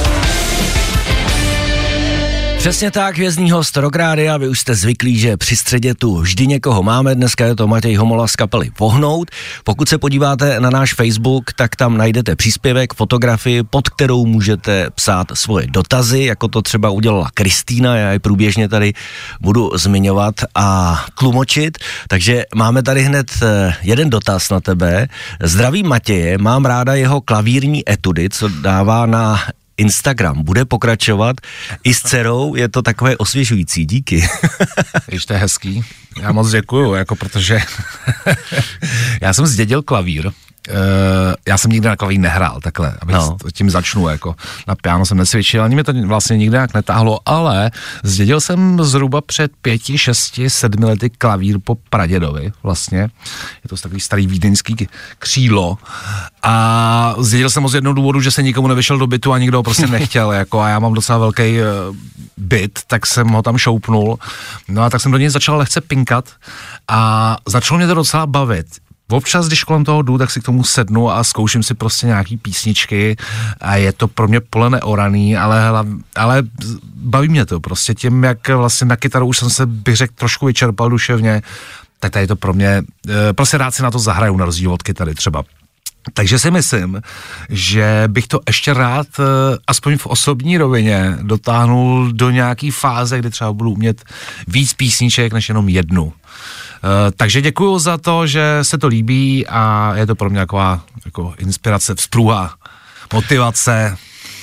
Přesně 2.61 2.91
tak, 2.91 3.15
hvězdní 3.15 3.51
host 3.51 3.77
a 3.77 4.37
vy 4.37 4.49
už 4.49 4.59
jste 4.59 4.75
zvyklí, 4.75 5.19
že 5.19 5.37
při 5.37 5.55
středě 5.55 5.95
tu 5.95 6.17
vždy 6.17 6.47
někoho 6.47 6.83
máme, 6.83 7.15
dneska 7.15 7.45
je 7.45 7.55
to 7.55 7.67
Matěj 7.67 7.95
Homola 7.95 8.27
z 8.27 8.35
kapely 8.35 8.71
Pohnout. 8.77 9.31
Pokud 9.63 9.89
se 9.89 9.97
podíváte 9.97 10.59
na 10.59 10.69
náš 10.69 10.93
Facebook, 10.93 11.53
tak 11.53 11.75
tam 11.75 11.97
najdete 11.97 12.35
příspěvek, 12.35 12.93
fotografii, 12.93 13.63
pod 13.63 13.89
kterou 13.89 14.25
můžete 14.25 14.89
psát 14.95 15.27
svoje 15.33 15.67
dotazy, 15.67 16.23
jako 16.23 16.47
to 16.47 16.61
třeba 16.61 16.89
udělala 16.89 17.29
Kristýna, 17.33 17.95
já 17.95 18.13
ji 18.13 18.19
průběžně 18.19 18.69
tady 18.69 18.93
budu 19.41 19.71
zmiňovat 19.75 20.35
a 20.55 20.99
tlumočit. 21.19 21.77
Takže 22.07 22.43
máme 22.55 22.83
tady 22.83 23.03
hned 23.03 23.31
eh, 23.43 23.73
jeden 23.81 24.09
dotaz 24.09 24.49
na 24.49 24.59
tebe. 24.59 25.07
Zdravím 25.43 25.87
Matěje, 25.87 26.37
mám 26.37 26.65
ráda 26.65 26.93
jeho 26.93 27.21
klavírní 27.21 27.89
etudy, 27.89 28.29
co 28.29 28.47
dává 28.47 29.05
na 29.05 29.39
Instagram 29.81 30.43
bude 30.43 30.65
pokračovat. 30.65 31.35
I 31.83 31.93
s 31.93 32.01
dcerou, 32.01 32.55
je 32.55 32.69
to 32.69 32.81
takové 32.81 33.17
osvěžující, 33.17 33.85
díky. 33.85 34.29
Ještě 35.11 35.27
to 35.27 35.33
je 35.33 35.39
hezký, 35.39 35.83
já 36.21 36.31
moc 36.31 36.51
děkuju, 36.51 36.93
jako 36.93 37.15
protože 37.15 37.59
já 39.21 39.33
jsem 39.33 39.45
zdědil 39.45 39.81
klavír, 39.81 40.31
Uh, 40.69 40.75
já 41.47 41.57
jsem 41.57 41.71
nikdy 41.71 41.87
na 41.87 41.95
klavír 41.95 42.19
nehrál, 42.19 42.59
takhle, 42.63 42.93
abych 43.01 43.15
no. 43.15 43.37
tím 43.53 43.69
začnu, 43.69 44.07
jako. 44.07 44.35
Na 44.67 44.75
piano 44.75 45.05
jsem 45.05 45.17
nesvědčil, 45.17 45.63
ani 45.63 45.75
mi 45.75 45.83
to 45.83 45.93
vlastně 46.05 46.37
nikdy 46.37 46.57
jak 46.57 46.73
netáhlo, 46.73 47.19
ale 47.25 47.71
zdědil 48.03 48.41
jsem 48.41 48.83
zhruba 48.83 49.21
před 49.21 49.51
pěti, 49.61 49.97
šesti, 49.97 50.49
sedmi 50.49 50.85
lety 50.85 51.09
klavír 51.09 51.57
po 51.63 51.75
pradědovi, 51.89 52.51
vlastně, 52.63 52.99
je 53.63 53.69
to 53.69 53.75
takový 53.75 53.99
starý 53.99 54.27
vídeňský 54.27 54.87
křílo 55.19 55.77
a 56.43 57.15
zdědil 57.19 57.49
jsem 57.49 57.63
ho 57.63 57.69
z 57.69 57.75
jednoho 57.75 57.93
důvodu, 57.93 58.21
že 58.21 58.31
se 58.31 58.43
nikomu 58.43 58.67
nevyšel 58.67 58.97
do 58.97 59.07
bytu 59.07 59.33
a 59.33 59.37
nikdo 59.37 59.57
ho 59.57 59.63
prostě 59.63 59.87
nechtěl, 59.87 60.31
jako. 60.31 60.59
A 60.59 60.69
já 60.69 60.79
mám 60.79 60.93
docela 60.93 61.17
velký 61.17 61.41
uh, 61.41 61.95
byt, 62.37 62.79
tak 62.87 63.05
jsem 63.05 63.27
ho 63.27 63.41
tam 63.41 63.57
šoupnul, 63.57 64.19
no 64.67 64.81
a 64.81 64.89
tak 64.89 65.01
jsem 65.01 65.11
do 65.11 65.17
něj 65.17 65.29
začal 65.29 65.57
lehce 65.57 65.81
pinkat 65.81 66.29
a 66.87 67.37
začalo 67.47 67.77
mě 67.77 67.87
to 67.87 67.93
docela 67.93 68.25
bavit 68.25 68.67
občas, 69.11 69.47
když 69.47 69.63
kolem 69.63 69.83
toho 69.83 70.01
jdu, 70.01 70.17
tak 70.17 70.31
si 70.31 70.41
k 70.41 70.43
tomu 70.43 70.63
sednu 70.63 71.11
a 71.11 71.23
zkouším 71.23 71.63
si 71.63 71.73
prostě 71.73 72.07
nějaký 72.07 72.37
písničky 72.37 73.15
a 73.61 73.75
je 73.75 73.93
to 73.93 74.07
pro 74.07 74.27
mě 74.27 74.39
pole 74.39 74.69
neoraný, 74.69 75.37
ale, 75.37 75.61
ale 76.15 76.43
baví 76.95 77.29
mě 77.29 77.45
to 77.45 77.59
prostě 77.59 77.93
tím, 77.93 78.23
jak 78.23 78.47
vlastně 78.47 78.87
na 78.87 78.95
kytaru 78.95 79.27
už 79.27 79.37
jsem 79.37 79.49
se, 79.49 79.65
bych 79.65 79.95
řekl, 79.95 80.13
trošku 80.17 80.45
vyčerpal 80.45 80.89
duševně, 80.89 81.41
tak 81.99 82.11
tady 82.11 82.27
to 82.27 82.35
pro 82.35 82.53
mě, 82.53 82.83
eh, 83.09 83.33
prostě 83.33 83.57
rád 83.57 83.75
si 83.75 83.83
na 83.83 83.91
to 83.91 83.99
zahraju 83.99 84.37
na 84.37 84.45
rozdíl 84.45 84.73
od 84.73 84.83
kytary 84.83 85.15
třeba. 85.15 85.43
Takže 86.13 86.39
si 86.39 86.51
myslím, 86.51 87.01
že 87.49 88.03
bych 88.07 88.27
to 88.27 88.39
ještě 88.47 88.73
rád, 88.73 89.07
eh, 89.19 89.57
aspoň 89.67 89.97
v 89.97 90.07
osobní 90.07 90.57
rovině, 90.57 91.17
dotáhnul 91.21 92.11
do 92.11 92.29
nějaký 92.29 92.71
fáze, 92.71 93.19
kdy 93.19 93.29
třeba 93.29 93.53
budu 93.53 93.71
umět 93.71 94.03
víc 94.47 94.73
písniček 94.73 95.33
než 95.33 95.49
jenom 95.49 95.69
jednu. 95.69 96.13
Eh, 96.83 97.11
takže 97.17 97.41
děkuji 97.41 97.79
za 97.79 97.97
to, 97.97 98.27
že 98.27 98.59
se 98.61 98.77
to 98.77 98.87
líbí 98.87 99.47
a 99.47 99.93
je 99.95 100.05
to 100.05 100.15
pro 100.15 100.29
mě 100.29 100.39
taková 100.39 100.81
jako 101.05 101.33
inspirace, 101.37 101.95
vzpruha, 101.95 102.53
motivace. 103.13 103.97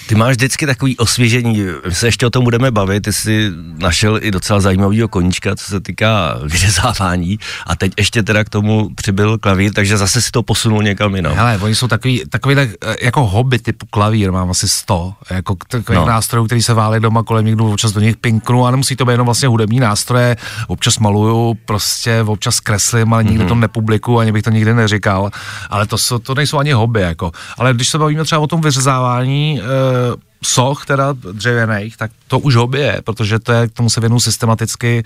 Ty 0.09 0.15
máš 0.15 0.37
vždycky 0.37 0.67
takový 0.67 0.97
osvěžení, 0.97 1.65
my 1.87 1.95
se 1.95 2.07
ještě 2.07 2.27
o 2.27 2.31
tom 2.31 2.45
budeme 2.45 2.71
bavit, 2.71 3.01
ty 3.01 3.13
jsi 3.13 3.51
našel 3.79 4.19
i 4.23 4.31
docela 4.31 4.61
zajímavého 4.61 5.09
koníčka, 5.09 5.57
co 5.57 5.65
se 5.65 5.81
týká 5.81 6.39
vyřezávání 6.43 7.39
a 7.67 7.77
teď 7.77 7.93
ještě 7.99 8.23
teda 8.23 8.45
k 8.45 8.49
tomu 8.49 8.91
přibyl 8.95 9.39
klavír, 9.39 9.73
takže 9.73 9.97
zase 9.97 10.23
si 10.23 10.31
to 10.31 10.43
posunul 10.43 10.83
někam 10.83 11.17
jinam. 11.17 11.33
Hele, 11.33 11.59
oni 11.63 11.75
jsou 11.75 11.89
takový, 11.89 12.23
takový 12.31 12.55
tak, 12.55 12.69
eh, 12.87 12.97
jako 13.03 13.27
hobby 13.27 13.59
typu 13.59 13.87
klavír, 13.91 14.33
mám 14.33 14.51
asi 14.51 14.69
100, 14.69 15.15
jako 15.31 15.57
takových 15.69 16.01
no. 16.01 16.07
nástrojů, 16.07 16.47
který 16.47 16.63
se 16.63 16.75
válí 16.75 17.01
doma 17.01 17.23
kolem 17.23 17.45
někdo, 17.45 17.65
občas 17.65 17.93
do 17.93 18.01
nich 18.01 18.17
pinknu 18.17 18.67
a 18.67 18.71
nemusí 18.71 18.97
to 18.97 19.05
být 19.05 19.13
jenom 19.13 19.25
vlastně 19.25 19.49
hudební 19.49 19.81
nástroje, 19.81 20.37
občas 20.67 20.99
maluju, 20.99 21.59
prostě 21.65 22.23
občas 22.23 22.61
kreslím, 22.61 23.15
ale 23.15 23.25
nikdy 23.25 23.45
mm-hmm. 23.45 23.49
to 23.49 23.55
nepublikuju, 23.55 24.19
ani 24.19 24.33
bych 24.33 24.43
to 24.43 24.51
nikdy 24.51 24.75
neříkal, 24.75 25.31
ale 25.71 25.87
to, 25.87 25.99
jsou, 25.99 26.19
to 26.19 26.35
nejsou 26.35 26.59
ani 26.59 26.73
hobby, 26.73 27.01
jako. 27.01 27.33
Ale 27.59 27.75
když 27.75 27.89
se 27.89 27.99
bavíme 27.99 28.25
třeba 28.25 28.41
o 28.41 28.47
tom 28.47 28.61
vyřezávání, 28.61 29.61
e, 29.61 29.98
soch 30.45 30.87
teda 30.87 31.13
dřevěných, 31.13 31.97
tak 31.97 32.11
to 32.29 32.39
už 32.39 32.55
hobby 32.55 32.81
je, 32.81 33.03
protože 33.05 33.39
to 33.39 33.53
je, 33.53 33.69
k 33.69 33.73
tomu 33.73 33.91
se 33.91 34.01
věnu 34.01 34.21
systematicky 34.21 35.05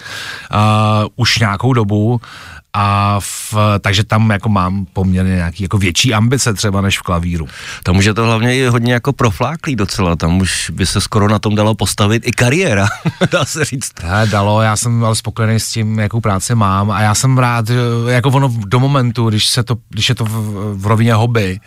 uh, 0.54 0.58
už 1.16 1.38
nějakou 1.38 1.72
dobu 1.72 2.20
a 2.74 3.16
v, 3.20 3.54
takže 3.80 4.04
tam 4.04 4.30
jako 4.30 4.48
mám 4.48 4.86
poměrně 4.92 5.34
nějaký 5.34 5.62
jako 5.62 5.78
větší 5.78 6.14
ambice 6.14 6.54
třeba 6.54 6.80
než 6.80 6.98
v 6.98 7.02
klavíru. 7.02 7.48
Tam 7.82 7.96
už 7.96 8.04
je 8.04 8.14
to 8.14 8.24
hlavně 8.24 8.56
i 8.56 8.66
hodně 8.66 8.92
jako 8.92 9.12
profláklý 9.12 9.76
docela, 9.76 10.16
tam 10.16 10.40
už 10.40 10.70
by 10.70 10.86
se 10.86 11.00
skoro 11.00 11.28
na 11.28 11.38
tom 11.38 11.54
dalo 11.54 11.74
postavit 11.74 12.22
i 12.26 12.30
kariéra, 12.30 12.88
dá 13.32 13.44
se 13.44 13.64
říct. 13.64 13.92
Ne, 14.02 14.26
dalo, 14.26 14.62
já 14.62 14.76
jsem 14.76 15.04
ale 15.04 15.16
spokojený 15.16 15.60
s 15.60 15.68
tím, 15.68 15.98
jakou 15.98 16.20
práci 16.20 16.54
mám 16.54 16.90
a 16.90 17.00
já 17.00 17.14
jsem 17.14 17.38
rád, 17.38 17.66
jako 18.08 18.28
ono 18.28 18.52
do 18.66 18.80
momentu, 18.80 19.28
když, 19.28 19.48
se 19.48 19.62
to, 19.62 19.76
když 19.88 20.08
je 20.08 20.14
to 20.14 20.24
v, 20.24 20.74
v 20.76 20.86
rovině 20.86 21.14
hobby, 21.14 21.60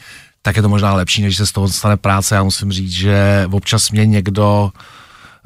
tak 0.46 0.56
je 0.56 0.62
to 0.62 0.70
možná 0.70 0.94
lepší, 0.94 1.22
než 1.22 1.38
se 1.38 1.48
z 1.48 1.52
toho 1.52 1.68
stane 1.68 1.98
práce. 1.98 2.36
Já 2.36 2.44
musím 2.44 2.72
říct, 2.72 2.92
že 2.92 3.48
občas 3.52 3.92
mě 3.92 4.06
někdo 4.06 4.72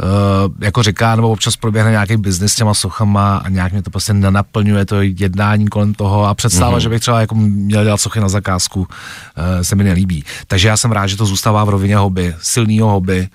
Uh, 0.03 0.53
jako 0.61 0.83
říká, 0.83 1.15
nebo 1.15 1.29
občas 1.29 1.55
proběhne 1.55 1.91
nějaký 1.91 2.17
biznis 2.17 2.53
s 2.53 2.55
těma 2.55 2.73
sochama 2.73 3.37
a 3.37 3.49
nějak 3.49 3.71
mě 3.71 3.83
to 3.83 3.89
prostě 3.89 4.13
nenaplňuje 4.13 4.85
to 4.85 5.01
jednání 5.01 5.67
kolem 5.67 5.93
toho 5.93 6.25
a 6.25 6.33
představa, 6.33 6.77
mm-hmm. 6.77 6.81
že 6.81 6.89
bych 6.89 7.01
třeba 7.01 7.21
jako 7.21 7.35
měl 7.35 7.83
dělat 7.83 7.97
sochy 7.97 8.19
na 8.19 8.29
zakázku, 8.29 8.79
uh, 8.79 8.87
se 9.61 9.75
mi 9.75 9.83
nelíbí. 9.83 10.23
Takže 10.47 10.67
já 10.67 10.77
jsem 10.77 10.91
rád, 10.91 11.07
že 11.07 11.17
to 11.17 11.25
zůstává 11.25 11.63
v 11.63 11.69
rovině 11.69 11.97
hobby, 11.97 12.35
silného 12.41 12.89
hobby 12.89 13.27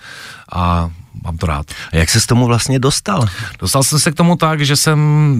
a 0.52 0.90
mám 1.24 1.36
to 1.36 1.46
rád. 1.46 1.66
A 1.92 1.96
jak 1.96 2.10
se 2.10 2.20
s 2.20 2.26
tomu 2.26 2.46
vlastně 2.46 2.78
dostal? 2.78 3.26
Dostal 3.58 3.82
jsem 3.82 3.98
se 3.98 4.12
k 4.12 4.14
tomu 4.14 4.36
tak, 4.36 4.60
že 4.60 4.76
jsem 4.76 4.98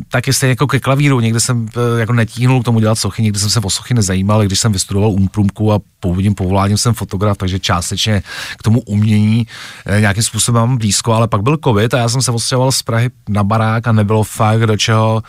taky 0.08 0.32
stejně 0.32 0.50
jako 0.50 0.66
ke 0.66 0.80
klavíru, 0.80 1.20
někde 1.20 1.40
jsem 1.40 1.68
eh, 1.76 2.00
jako 2.00 2.12
netíhnul 2.12 2.62
k 2.62 2.64
tomu 2.64 2.80
dělat 2.80 2.98
sochy, 2.98 3.22
někdy 3.22 3.38
jsem 3.38 3.50
se 3.50 3.60
o 3.60 3.70
sochy 3.70 3.94
nezajímal, 3.94 4.42
když 4.42 4.58
jsem 4.58 4.72
vystudoval 4.72 5.10
umprumku 5.10 5.72
a 5.72 5.78
původním 6.00 6.34
povoláním 6.34 6.78
jsem 6.78 6.94
fotograf, 6.94 7.36
takže 7.36 7.58
částečně 7.58 8.22
k 8.58 8.62
tomu 8.62 8.80
umění 8.80 9.46
eh, 9.86 10.00
nějakým 10.00 10.22
způsobem 10.22 10.60
mám 10.60 10.78
blízko, 10.78 11.12
ale 11.12 11.28
pak 11.28 11.42
byl 11.42 11.58
covid 11.64 11.94
a 11.94 11.98
já 11.98 12.08
jsem 12.08 12.22
se 12.22 12.30
odstěhoval 12.30 12.72
z 12.72 12.82
Prahy 12.82 13.10
na 13.28 13.44
barák 13.44 13.86
a 13.86 13.92
nebylo 13.92 14.24
fakt 14.24 14.60
do 14.60 14.76
čeho 14.76 15.22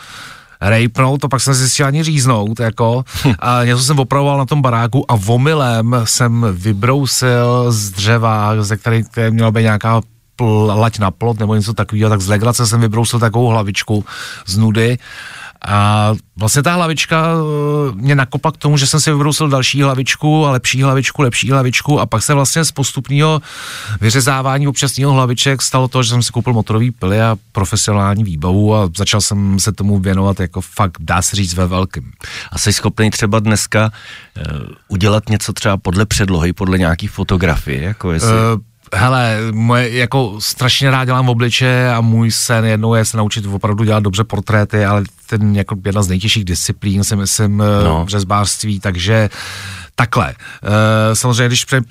rejpnout, 0.61 1.21
to 1.21 1.29
pak 1.29 1.41
jsem 1.41 1.53
zjistil 1.53 1.85
ani 1.85 2.03
říznout, 2.03 2.59
jako, 2.59 3.03
a 3.39 3.63
něco 3.63 3.83
jsem 3.83 3.99
opravoval 3.99 4.37
na 4.37 4.45
tom 4.45 4.61
baráku 4.61 5.11
a 5.11 5.15
vomilem 5.15 5.95
jsem 6.03 6.45
vybrousil 6.51 7.71
z 7.71 7.89
dřeva, 7.89 8.63
ze 8.63 8.77
které, 8.77 9.03
které 9.03 9.31
měla 9.31 9.51
být 9.51 9.61
nějaká 9.61 10.01
pl, 10.35 10.71
lať 10.75 10.99
na 10.99 11.11
plot 11.11 11.39
nebo 11.39 11.55
něco 11.55 11.73
takového, 11.73 12.09
tak 12.09 12.21
z 12.21 12.27
legrace 12.27 12.67
jsem 12.67 12.81
vybrousil 12.81 13.19
takovou 13.19 13.47
hlavičku 13.47 14.05
z 14.45 14.57
nudy. 14.57 14.97
A 15.67 16.13
vlastně 16.37 16.63
ta 16.63 16.73
hlavička 16.73 17.27
eh, 17.27 17.91
mě 17.95 18.15
nakopla 18.15 18.51
k 18.51 18.57
tomu, 18.57 18.77
že 18.77 18.87
jsem 18.87 18.99
si 18.99 19.11
vybrousil 19.11 19.49
další 19.49 19.81
hlavičku 19.81 20.45
a 20.45 20.51
lepší 20.51 20.83
hlavičku, 20.83 21.21
lepší 21.21 21.51
hlavičku. 21.51 21.99
A 21.99 22.05
pak 22.05 22.23
se 22.23 22.33
vlastně 22.33 22.65
z 22.65 22.71
postupného 22.71 23.41
vyřezávání 24.01 24.67
občasného 24.67 25.13
hlaviček 25.13 25.61
stalo 25.61 25.87
to, 25.87 26.03
že 26.03 26.09
jsem 26.09 26.23
si 26.23 26.31
koupil 26.31 26.53
motorový 26.53 26.91
pily 26.91 27.21
a 27.21 27.35
profesionální 27.51 28.23
výbavu 28.23 28.75
a 28.75 28.89
začal 28.97 29.21
jsem 29.21 29.59
se 29.59 29.71
tomu 29.71 29.99
věnovat 29.99 30.39
jako 30.39 30.61
fakt, 30.61 30.97
dá 30.99 31.21
se 31.21 31.35
říct, 31.35 31.53
ve 31.53 31.67
velkým. 31.67 32.11
A 32.51 32.57
jsi 32.57 32.73
schopný 32.73 33.09
třeba 33.09 33.39
dneska 33.39 33.91
uh, 34.37 34.43
udělat 34.87 35.29
něco 35.29 35.53
třeba 35.53 35.77
podle 35.77 36.05
předlohy, 36.05 36.53
podle 36.53 36.77
nějaký 36.77 37.07
fotografie, 37.07 37.81
jako 37.81 38.11
jestli... 38.11 38.29
Uh, 38.29 38.61
Hele, 38.93 39.37
moje, 39.51 39.97
jako 39.97 40.35
strašně 40.39 40.91
rád 40.91 41.05
dělám 41.05 41.25
v 41.25 41.29
obliče 41.29 41.89
a 41.89 42.01
můj 42.01 42.31
sen 42.31 42.65
jednou 42.65 42.95
je 42.95 43.05
se 43.05 43.17
naučit 43.17 43.45
opravdu 43.45 43.83
dělat 43.83 44.03
dobře 44.03 44.23
portréty, 44.23 44.85
ale 44.85 45.03
ten 45.27 45.55
jako 45.55 45.75
jedna 45.85 46.03
z 46.03 46.07
nejtěžších 46.07 46.45
disciplín 46.45 47.03
si 47.03 47.15
myslím 47.15 47.61
eh, 47.61 47.83
no. 47.83 48.05
řezbářství, 48.09 48.79
takže 48.79 49.29
takhle. 49.95 50.29
E, 50.31 51.15
samozřejmě, 51.15 51.47
když 51.47 51.65
pře- 51.65 51.81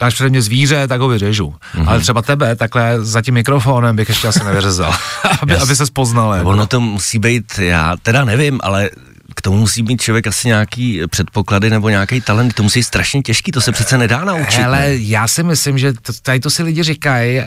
dáš 0.00 0.14
přede 0.14 0.30
mě 0.30 0.42
zvíře, 0.42 0.88
tak 0.88 1.00
ho 1.00 1.08
vyřežu. 1.08 1.54
Mm-hmm. 1.74 1.88
Ale 1.88 2.00
třeba 2.00 2.22
tebe 2.22 2.56
takhle 2.56 3.04
za 3.04 3.22
tím 3.22 3.34
mikrofonem 3.34 3.96
bych 3.96 4.08
ještě 4.08 4.28
asi 4.28 4.44
nevyřezal, 4.44 4.94
aby, 5.40 5.56
aby 5.56 5.76
se 5.76 5.86
spoznal. 5.86 6.34
Jako. 6.34 6.48
Ono 6.48 6.66
to 6.66 6.80
musí 6.80 7.18
být, 7.18 7.58
já 7.58 7.96
teda 8.02 8.24
nevím, 8.24 8.60
ale 8.62 8.90
k 9.34 9.40
tomu 9.42 9.58
musí 9.58 9.82
mít 9.82 10.00
člověk 10.00 10.26
asi 10.26 10.48
nějaký 10.48 11.00
předpoklady 11.10 11.70
nebo 11.70 11.88
nějaký 11.88 12.20
talent, 12.20 12.54
to 12.54 12.62
musí 12.62 12.78
být 12.78 12.84
strašně 12.84 13.22
těžký, 13.22 13.52
to 13.52 13.60
se 13.60 13.72
přece 13.72 13.98
nedá 13.98 14.24
naučit. 14.24 14.62
Ale 14.62 14.88
já 14.90 15.28
si 15.28 15.42
myslím, 15.42 15.78
že 15.78 15.92
tady 16.22 16.40
to 16.40 16.50
si 16.50 16.62
lidi 16.62 16.82
říkají, 16.82 17.40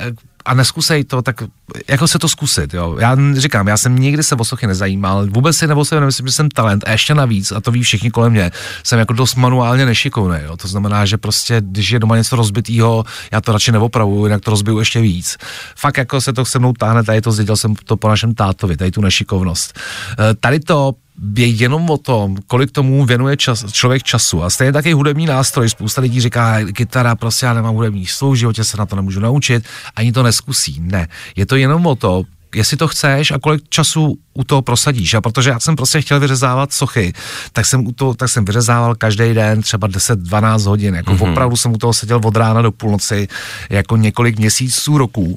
a 0.47 0.53
neskusej 0.53 1.03
to, 1.03 1.21
tak 1.21 1.43
jako 1.87 2.07
se 2.07 2.19
to 2.19 2.29
zkusit, 2.29 2.73
jo. 2.73 2.97
Já 2.99 3.17
říkám, 3.33 3.67
já 3.67 3.77
jsem 3.77 3.99
nikdy 3.99 4.23
se 4.23 4.35
o 4.35 4.43
sochy 4.43 4.67
nezajímal, 4.67 5.27
vůbec 5.27 5.57
si 5.57 5.67
nebo 5.67 5.85
se 5.85 5.99
nemyslím, 5.99 6.27
že 6.27 6.33
jsem 6.33 6.49
talent 6.49 6.83
a 6.87 6.91
ještě 6.91 7.13
navíc, 7.15 7.51
a 7.51 7.61
to 7.61 7.71
ví 7.71 7.83
všichni 7.83 8.11
kolem 8.11 8.31
mě, 8.31 8.51
jsem 8.83 8.99
jako 8.99 9.13
dost 9.13 9.35
manuálně 9.35 9.85
nešikovný, 9.85 10.37
jo. 10.43 10.57
To 10.57 10.67
znamená, 10.67 11.05
že 11.05 11.17
prostě, 11.17 11.61
když 11.65 11.89
je 11.89 11.99
doma 11.99 12.17
něco 12.17 12.35
rozbitýho, 12.35 13.05
já 13.31 13.41
to 13.41 13.51
radši 13.51 13.71
neopravuju, 13.71 14.25
jinak 14.25 14.41
to 14.41 14.51
rozbiju 14.51 14.79
ještě 14.79 15.01
víc. 15.01 15.37
Fakt 15.75 15.97
jako 15.97 16.21
se 16.21 16.33
to 16.33 16.45
se 16.45 16.59
mnou 16.59 16.73
táhne, 16.73 17.03
tady 17.03 17.21
to 17.21 17.31
zdědil 17.31 17.57
jsem 17.57 17.75
to 17.75 17.97
po 17.97 18.09
našem 18.09 18.33
tátovi, 18.33 18.77
tady 18.77 18.91
tu 18.91 19.01
nešikovnost. 19.01 19.79
E, 20.19 20.33
tady 20.33 20.59
to 20.59 20.93
je 21.35 21.47
jenom 21.47 21.89
o 21.89 21.97
tom, 21.97 22.37
kolik 22.47 22.71
tomu 22.71 23.05
věnuje 23.05 23.37
čas, 23.37 23.71
člověk 23.71 24.03
času. 24.03 24.43
A 24.43 24.49
stejně 24.49 24.73
taky 24.73 24.93
hudební 24.93 25.25
nástroj. 25.25 25.69
Spousta 25.69 26.01
lidí 26.01 26.21
říká, 26.21 26.57
kytara, 26.73 27.15
prostě 27.15 27.45
já 27.45 27.53
nemám 27.53 27.75
hudební 27.75 28.05
slov, 28.05 28.33
v 28.33 28.35
životě 28.35 28.63
se 28.63 28.77
na 28.77 28.85
to 28.85 28.95
nemůžu 28.95 29.19
naučit, 29.19 29.63
ani 29.95 30.11
to 30.11 30.23
neskusí. 30.23 30.79
Ne, 30.79 31.07
je 31.35 31.45
to 31.45 31.55
jenom 31.55 31.85
o 31.85 31.95
to, 31.95 32.23
jestli 32.55 32.77
to 32.77 32.87
chceš 32.87 33.31
a 33.31 33.39
kolik 33.39 33.63
času 33.69 34.17
u 34.33 34.43
toho 34.43 34.61
prosadíš. 34.61 35.13
A 35.13 35.21
protože 35.21 35.49
já 35.49 35.59
jsem 35.59 35.75
prostě 35.75 36.01
chtěl 36.01 36.19
vyřezávat 36.19 36.73
sochy, 36.73 37.13
tak 37.53 37.65
jsem, 37.65 37.87
u 37.87 37.91
toho, 37.91 38.13
tak 38.13 38.29
jsem 38.29 38.45
vyřezával 38.45 38.95
každý 38.95 39.33
den 39.33 39.61
třeba 39.61 39.87
10-12 39.87 40.67
hodin. 40.67 40.95
Jako 40.95 41.13
mm-hmm. 41.13 41.31
opravdu 41.31 41.57
jsem 41.57 41.73
u 41.73 41.77
toho 41.77 41.93
seděl 41.93 42.21
od 42.23 42.35
rána 42.35 42.61
do 42.61 42.71
půlnoci, 42.71 43.27
jako 43.69 43.97
několik 43.97 44.39
měsíců, 44.39 44.97
roků, 44.97 45.25
uh, 45.25 45.35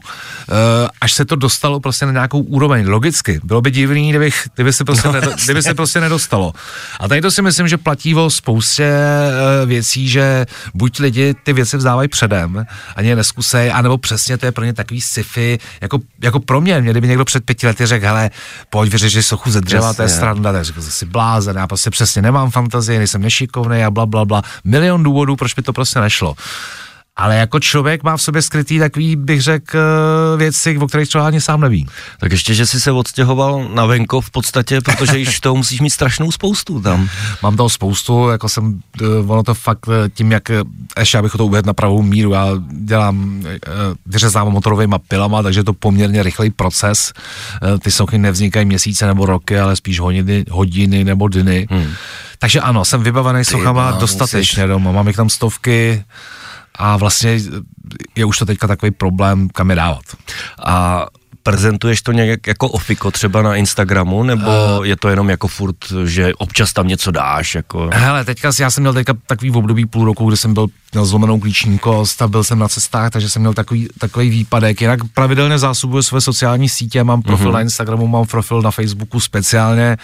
až 1.01 1.13
se 1.13 1.25
to 1.25 1.37
dostalo 1.37 1.81
prostě 1.81 2.07
na 2.07 2.13
nějakou 2.13 2.41
úroveň. 2.41 2.89
Logicky. 2.89 3.41
Bylo 3.45 3.61
by 3.61 3.71
divný, 3.71 4.11
kdybych, 4.11 4.49
kdyby, 4.55 4.73
se 4.73 4.85
prostě, 4.85 5.09
no, 5.09 5.15
nedo, 5.15 5.33
kdyby 5.45 5.63
se 5.63 5.75
prostě 5.75 6.01
nedostalo. 6.01 6.53
A 7.01 7.09
tady 7.09 7.21
to 7.21 7.31
si 7.31 7.43
myslím, 7.43 7.69
že 7.69 7.77
platí 7.77 8.15
o 8.15 8.31
spoustě 8.31 8.93
uh, 9.63 9.69
věcí, 9.69 10.09
že 10.09 10.47
buď 10.75 11.01
lidi 11.01 11.35
ty 11.43 11.53
věci 11.53 11.77
vzdávají 11.77 12.09
předem, 12.09 12.67
ani 12.97 13.09
je 13.09 13.17
neskusej, 13.17 13.73
anebo 13.75 13.99
přesně 13.99 14.39
to 14.39 14.47
je 14.47 14.53
pro 14.53 14.65
ně 14.65 14.73
takový 14.73 15.01
sci-fi, 15.01 15.59
jako, 15.81 15.99
jako 16.23 16.41
pro 16.41 16.61
mě, 16.61 16.81
mě 16.81 16.93
kdyby 17.01 17.09
někdo 17.09 17.25
před 17.25 17.45
pěti 17.45 17.67
lety 17.67 17.87
řekl, 17.87 18.07
hele, 18.07 18.31
pojď 18.71 18.93
vyřešit 18.93 19.23
sochu 19.23 19.51
ze 19.51 19.61
dřeva, 19.61 19.95
to 19.95 20.03
je 20.03 20.09
stranda, 20.09 20.53
tak 20.53 20.65
řekl, 20.65 20.83
jsi 20.83 21.07
blázen, 21.07 21.57
já 21.57 21.67
prostě 21.67 21.91
přesně 21.91 22.23
nemám 22.23 22.51
fantazii, 22.51 22.99
nejsem 22.99 23.23
nešikovný 23.23 23.85
a 23.85 23.91
bla, 23.91 24.07
bla, 24.07 24.25
bla. 24.25 24.43
Milion 24.65 25.03
důvodů, 25.03 25.37
proč 25.37 25.55
by 25.55 25.63
to 25.63 25.73
prostě 25.73 26.01
nešlo 26.01 26.35
ale 27.17 27.37
jako 27.37 27.61
člověk 27.61 28.03
má 28.03 28.17
v 28.17 28.23
sobě 28.23 28.43
skrytý 28.43 28.79
takový, 28.79 29.17
bych 29.17 29.43
řekl, 29.43 29.79
eh, 29.79 30.37
věci, 30.37 30.79
o 30.79 30.87
kterých 30.87 31.09
třeba 31.09 31.27
ani 31.27 31.41
sám 31.41 31.61
neví. 31.61 31.87
Tak 32.21 32.33
ještě, 32.33 32.55
že 32.55 32.67
jsi 32.67 32.81
se 32.81 32.93
odstěhoval 32.93 33.69
na 33.75 33.87
venkov 33.87 34.27
v 34.27 34.31
podstatě, 34.31 34.81
protože 34.81 35.19
již 35.19 35.41
toho 35.41 35.57
musíš 35.57 35.81
mít 35.81 35.91
strašnou 35.91 36.33
spoustu 36.33 36.81
tam. 36.81 37.09
Mám 37.43 37.57
toho 37.57 37.69
spoustu, 37.69 38.29
jako 38.29 38.49
jsem, 38.49 38.81
eh, 39.03 39.07
ono 39.27 39.43
to 39.43 39.55
fakt 39.55 39.89
eh, 39.89 40.09
tím, 40.09 40.33
jak, 40.33 40.51
ještě 40.99 41.19
abych 41.19 41.33
to 41.33 41.47
uvedl 41.47 41.67
na 41.67 41.75
pravou 41.75 42.03
míru, 42.03 42.33
já 42.33 42.47
dělám, 42.71 43.43
vyřezám 44.07 44.49
motorovými 44.49 44.95
pilama, 45.09 45.43
takže 45.43 45.61
je 45.61 45.65
to 45.65 45.73
poměrně 45.73 46.23
rychlý 46.23 46.51
proces. 46.51 47.13
Ty 47.83 47.91
sochy 47.91 48.19
nevznikají 48.19 48.67
měsíce 48.67 49.07
nebo 49.07 49.27
roky, 49.27 49.59
ale 49.59 49.77
spíš 49.77 50.01
hodiny, 50.01 50.45
hodiny 50.51 51.05
nebo 51.05 51.29
dny. 51.29 51.67
Hmm. 51.71 51.93
Takže 52.39 52.61
ano, 52.61 52.85
jsem 52.85 53.03
vybavený 53.03 53.45
sochama 53.45 53.91
dostatečně 53.91 54.67
doma, 54.67 54.93
mám 54.93 55.07
jich 55.07 55.17
tam 55.17 55.31
stovky, 55.31 56.05
a 56.81 56.97
vlastně 56.97 57.39
je 58.17 58.25
už 58.25 58.39
to 58.39 58.47
teďka 58.47 58.67
takový 58.67 58.91
problém, 58.91 59.49
kam 59.49 59.71
je 59.71 59.77
dávat. 59.77 60.03
A 60.65 61.07
prezentuješ 61.43 62.03
to 62.03 62.13
nějak 62.13 62.47
jako 62.47 62.69
ofiko 62.69 63.11
třeba 63.11 63.43
na 63.43 63.57
Instagramu, 63.57 64.23
nebo 64.23 64.79
uh, 64.79 64.87
je 64.87 64.97
to 64.97 65.09
jenom 65.09 65.31
jako 65.31 65.49
furt, 65.49 65.77
že 66.05 66.35
občas 66.35 66.73
tam 66.73 66.89
něco 66.89 67.11
dáš? 67.11 67.55
Jako... 67.55 67.91
Hele, 67.93 68.25
teďka 68.25 68.51
já 68.61 68.71
jsem 68.71 68.83
měl 68.83 68.95
teďka 68.95 69.15
takový 69.27 69.51
v 69.51 69.57
období 69.57 69.87
půl 69.87 70.05
roku, 70.05 70.29
kdy 70.29 70.37
jsem 70.37 70.55
byl 70.55 70.67
měl 70.93 71.07
zlomenou 71.07 71.41
klíční 71.41 71.79
kost 71.79 72.23
a 72.23 72.29
byl 72.29 72.45
jsem 72.45 72.59
na 72.59 72.69
cestách, 72.69 73.11
takže 73.11 73.31
jsem 73.31 73.43
měl 73.43 73.55
takový, 73.55 73.89
takový 73.99 74.31
výpadek. 74.31 74.81
Jinak 74.81 75.01
pravidelně 75.15 75.59
zásobuju 75.59 76.03
své 76.03 76.21
sociální 76.21 76.69
sítě, 76.69 77.05
mám 77.05 77.23
profil 77.23 77.49
mm-hmm. 77.49 77.55
na 77.55 77.61
Instagramu, 77.61 78.07
mám 78.07 78.27
profil 78.27 78.63
na 78.63 78.71
Facebooku 78.71 79.21
speciálně 79.21 79.83
e, 79.83 79.97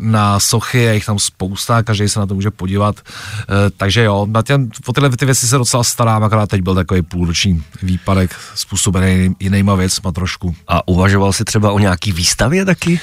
na 0.00 0.40
sochy, 0.40 0.78
je 0.78 0.94
jich 0.94 1.06
tam 1.06 1.18
spousta, 1.18 1.82
každý 1.82 2.08
se 2.08 2.20
na 2.20 2.26
to 2.26 2.34
může 2.34 2.50
podívat. 2.50 2.96
E, 3.00 3.70
takže 3.76 4.02
jo, 4.02 4.26
na 4.30 4.42
tě, 4.42 4.58
o 4.86 4.92
tyhle 4.92 5.10
ty 5.10 5.24
věci 5.24 5.48
se 5.48 5.58
docela 5.58 5.84
starám, 5.84 6.24
akorát 6.24 6.48
teď 6.48 6.62
byl 6.62 6.74
takový 6.74 7.02
půlroční 7.02 7.62
výpadek 7.82 8.36
způsobený 8.54 9.36
jinýma 9.40 9.74
věcma 9.74 10.12
trošku. 10.12 10.54
A 10.68 10.88
uvažoval 10.88 11.32
jsi 11.32 11.44
třeba 11.44 11.72
o 11.72 11.78
nějaký 11.78 12.12
výstavě 12.12 12.64
taky? 12.64 13.00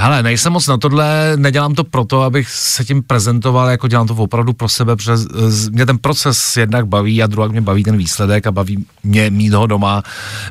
Hele, 0.00 0.22
nejsem 0.22 0.52
moc 0.52 0.66
na 0.66 0.76
tohle, 0.76 1.32
nedělám 1.36 1.74
to 1.74 1.84
proto, 1.84 2.22
abych 2.22 2.50
se 2.50 2.84
tím 2.84 3.02
prezentoval, 3.02 3.68
jako 3.68 3.88
dělám 3.88 4.06
to 4.06 4.14
opravdu 4.14 4.52
pro 4.52 4.68
sebe, 4.68 4.96
protože 4.96 5.12
mě 5.70 5.86
ten 5.86 5.98
proces 5.98 6.56
jednak 6.56 6.86
baví 6.86 7.22
a 7.22 7.26
druhá 7.26 7.48
mě 7.48 7.60
baví 7.60 7.84
ten 7.84 7.96
výsledek 7.96 8.46
a 8.46 8.52
baví 8.52 8.84
mě 9.02 9.30
mít 9.30 9.52
ho 9.52 9.66
doma. 9.66 10.02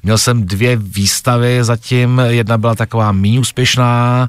Měl 0.03 0.17
jsem 0.17 0.43
dvě 0.43 0.75
výstavy 0.75 1.59
zatím, 1.61 2.21
jedna 2.27 2.57
byla 2.57 2.75
taková 2.75 3.11
méně 3.11 3.39
úspěšná, 3.39 4.27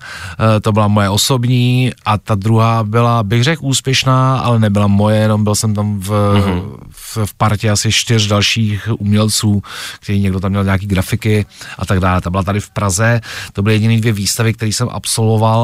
eh, 0.56 0.60
to 0.60 0.72
byla 0.72 0.88
moje 0.88 1.08
osobní 1.08 1.92
a 2.04 2.18
ta 2.18 2.34
druhá 2.34 2.84
byla, 2.84 3.22
bych 3.22 3.44
řekl, 3.44 3.62
úspěšná, 3.64 4.38
ale 4.38 4.58
nebyla 4.58 4.86
moje, 4.86 5.18
jenom 5.18 5.44
byl 5.44 5.54
jsem 5.54 5.74
tam 5.74 6.00
v, 6.00 6.10
mm-hmm. 6.10 6.62
v, 6.90 7.18
v 7.24 7.34
partě 7.34 7.70
asi 7.70 7.92
čtyř 7.92 8.26
dalších 8.26 8.88
umělců, 8.98 9.62
který 10.00 10.20
někdo 10.20 10.40
tam 10.40 10.50
měl 10.50 10.64
nějaký 10.64 10.86
grafiky 10.86 11.46
a 11.78 11.86
tak 11.86 12.00
dále. 12.00 12.20
Ta 12.20 12.30
byla 12.30 12.42
tady 12.42 12.60
v 12.60 12.70
Praze, 12.70 13.20
to 13.52 13.62
byly 13.62 13.74
jediné 13.74 14.00
dvě 14.00 14.12
výstavy, 14.12 14.54
které 14.54 14.72
jsem 14.72 14.88
absolvoval 14.88 15.07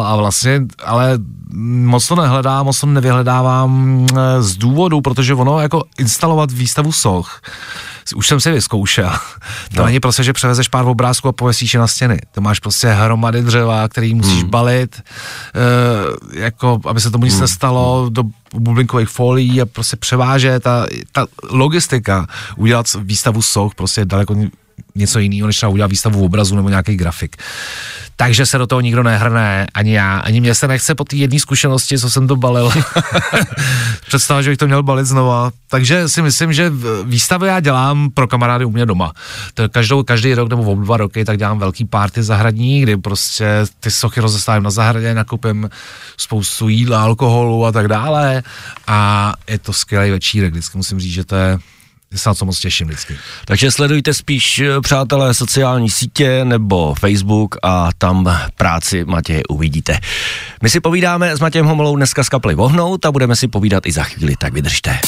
a 0.05 0.17
vlastně, 0.17 0.63
ale 0.85 1.19
moc 1.85 2.09
to 2.09 2.17
nehledám, 2.17 2.67
moc 2.67 2.81
to 2.81 2.87
nevyhledávám 2.87 4.07
eh, 4.13 4.43
z 4.43 4.57
důvodu, 4.57 5.01
protože 5.01 5.35
ono 5.35 5.61
jako 5.61 5.85
instalovat 5.99 6.53
výstavu 6.53 6.93
soch, 6.93 7.41
už 8.17 8.29
jsem 8.29 8.41
si 8.41 8.51
vyzkoušel. 8.51 9.13
To 9.75 9.81
no. 9.81 9.87
není 9.87 10.01
prostě, 10.01 10.23
že 10.23 10.33
převezeš 10.33 10.69
pár 10.69 10.87
obrázků 10.87 11.29
a 11.29 11.33
povesíš 11.33 11.75
je 11.75 11.81
na 11.81 11.87
stěny. 11.87 12.19
To 12.33 12.41
máš 12.41 12.61
prostě 12.61 12.89
hromady 12.89 13.43
dřeva, 13.43 13.89
který 13.89 14.15
musíš 14.15 14.41
hmm. 14.41 14.51
balit, 14.51 15.03
e, 15.03 16.41
jako, 16.41 16.81
aby 16.87 17.01
se 17.01 17.11
tomu 17.11 17.25
nic 17.25 17.35
hmm. 17.35 17.41
nestalo, 17.41 18.07
do 18.09 18.23
bublinkových 18.55 19.09
folií 19.09 19.61
a 19.61 19.67
prostě 19.67 19.97
převážet. 19.97 20.63
Ta, 20.63 20.87
ta 21.13 21.27
logistika 21.51 22.27
udělat 22.57 22.87
výstavu 22.99 23.43
soch 23.43 23.75
prostě 23.75 24.05
daleko 24.05 24.35
něco 24.95 25.19
jiného, 25.19 25.47
než 25.47 25.57
třeba 25.57 25.71
udělat 25.71 25.91
výstavu 25.91 26.25
obrazu 26.25 26.57
nebo 26.57 26.69
nějaký 26.69 26.97
grafik. 26.97 27.37
Takže 28.17 28.47
se 28.47 28.59
do 28.59 28.67
toho 28.67 28.81
nikdo 28.81 29.03
nehrne, 29.03 29.67
ani 29.75 29.95
já, 29.95 30.19
ani 30.19 30.41
mě 30.41 30.55
se 30.55 30.69
nechce 30.69 30.95
po 30.95 31.05
té 31.05 31.17
jedné 31.17 31.39
zkušenosti, 31.39 31.99
co 31.99 32.11
jsem 32.11 32.29
to 32.29 32.37
balil. 32.37 32.71
Představa, 34.07 34.43
že 34.43 34.51
bych 34.51 34.59
to 34.59 34.67
měl 34.67 34.83
balit 34.83 35.07
znova. 35.07 35.51
Takže 35.69 36.09
si 36.09 36.23
myslím, 36.23 36.53
že 36.53 36.73
výstavy 37.05 37.49
já 37.49 37.61
dělám 37.61 38.11
pro 38.11 38.29
kamarády 38.29 38.65
u 38.65 38.71
mě 38.71 38.87
doma. 38.87 39.13
To 39.55 39.69
každou, 39.69 40.03
každý 40.03 40.35
rok 40.35 40.51
nebo 40.51 40.75
dva 40.75 40.97
roky 40.97 41.25
tak 41.25 41.39
dělám 41.39 41.59
velký 41.59 41.85
párty 41.85 42.23
zahradní, 42.23 42.81
kdy 42.81 42.97
prostě 42.97 43.47
ty 43.81 43.91
sochy 43.91 44.21
rozestavím 44.21 44.63
na 44.63 44.71
zahradě, 44.71 45.15
nakupím 45.15 45.71
spoustu 46.17 46.69
jídla, 46.69 47.03
alkoholu 47.03 47.67
a 47.67 47.73
tak 47.73 47.89
dále. 47.89 48.43
A 48.87 49.33
je 49.49 49.59
to 49.59 49.73
skvělý 49.73 50.11
večírek, 50.11 50.53
vždycky 50.53 50.79
musím 50.79 51.01
říct, 51.01 51.13
že 51.13 51.25
to 51.25 51.37
je 51.37 51.59
se 52.19 52.29
na 52.29 52.35
co 52.35 52.45
moc 52.45 52.61
těším 52.61 52.89
vždycky. 52.89 53.17
Takže 53.45 53.71
sledujte 53.71 54.15
spíš, 54.15 54.59
eh, 54.59 54.81
přátelé, 54.81 55.35
sociální 55.35 55.91
sítě 55.91 56.45
nebo 56.45 56.95
Facebook 56.95 57.57
a 57.63 57.89
tam 57.99 58.39
práci 58.57 59.05
Matěje 59.05 59.43
uvidíte. 59.49 59.99
My 60.63 60.71
si 60.71 60.81
povídáme 60.81 61.37
s 61.37 61.41
Matějem 61.41 61.67
Homolou 61.67 61.97
dneska 61.97 62.25
z 62.25 62.29
kapely 62.29 62.55
Vohnout 62.55 63.07
a 63.07 63.13
budeme 63.13 63.37
si 63.37 63.49
povídat 63.49 63.87
i 63.87 63.93
za 63.93 64.05
chvíli, 64.05 64.37
tak 64.37 64.53
vydržte. 64.53 64.99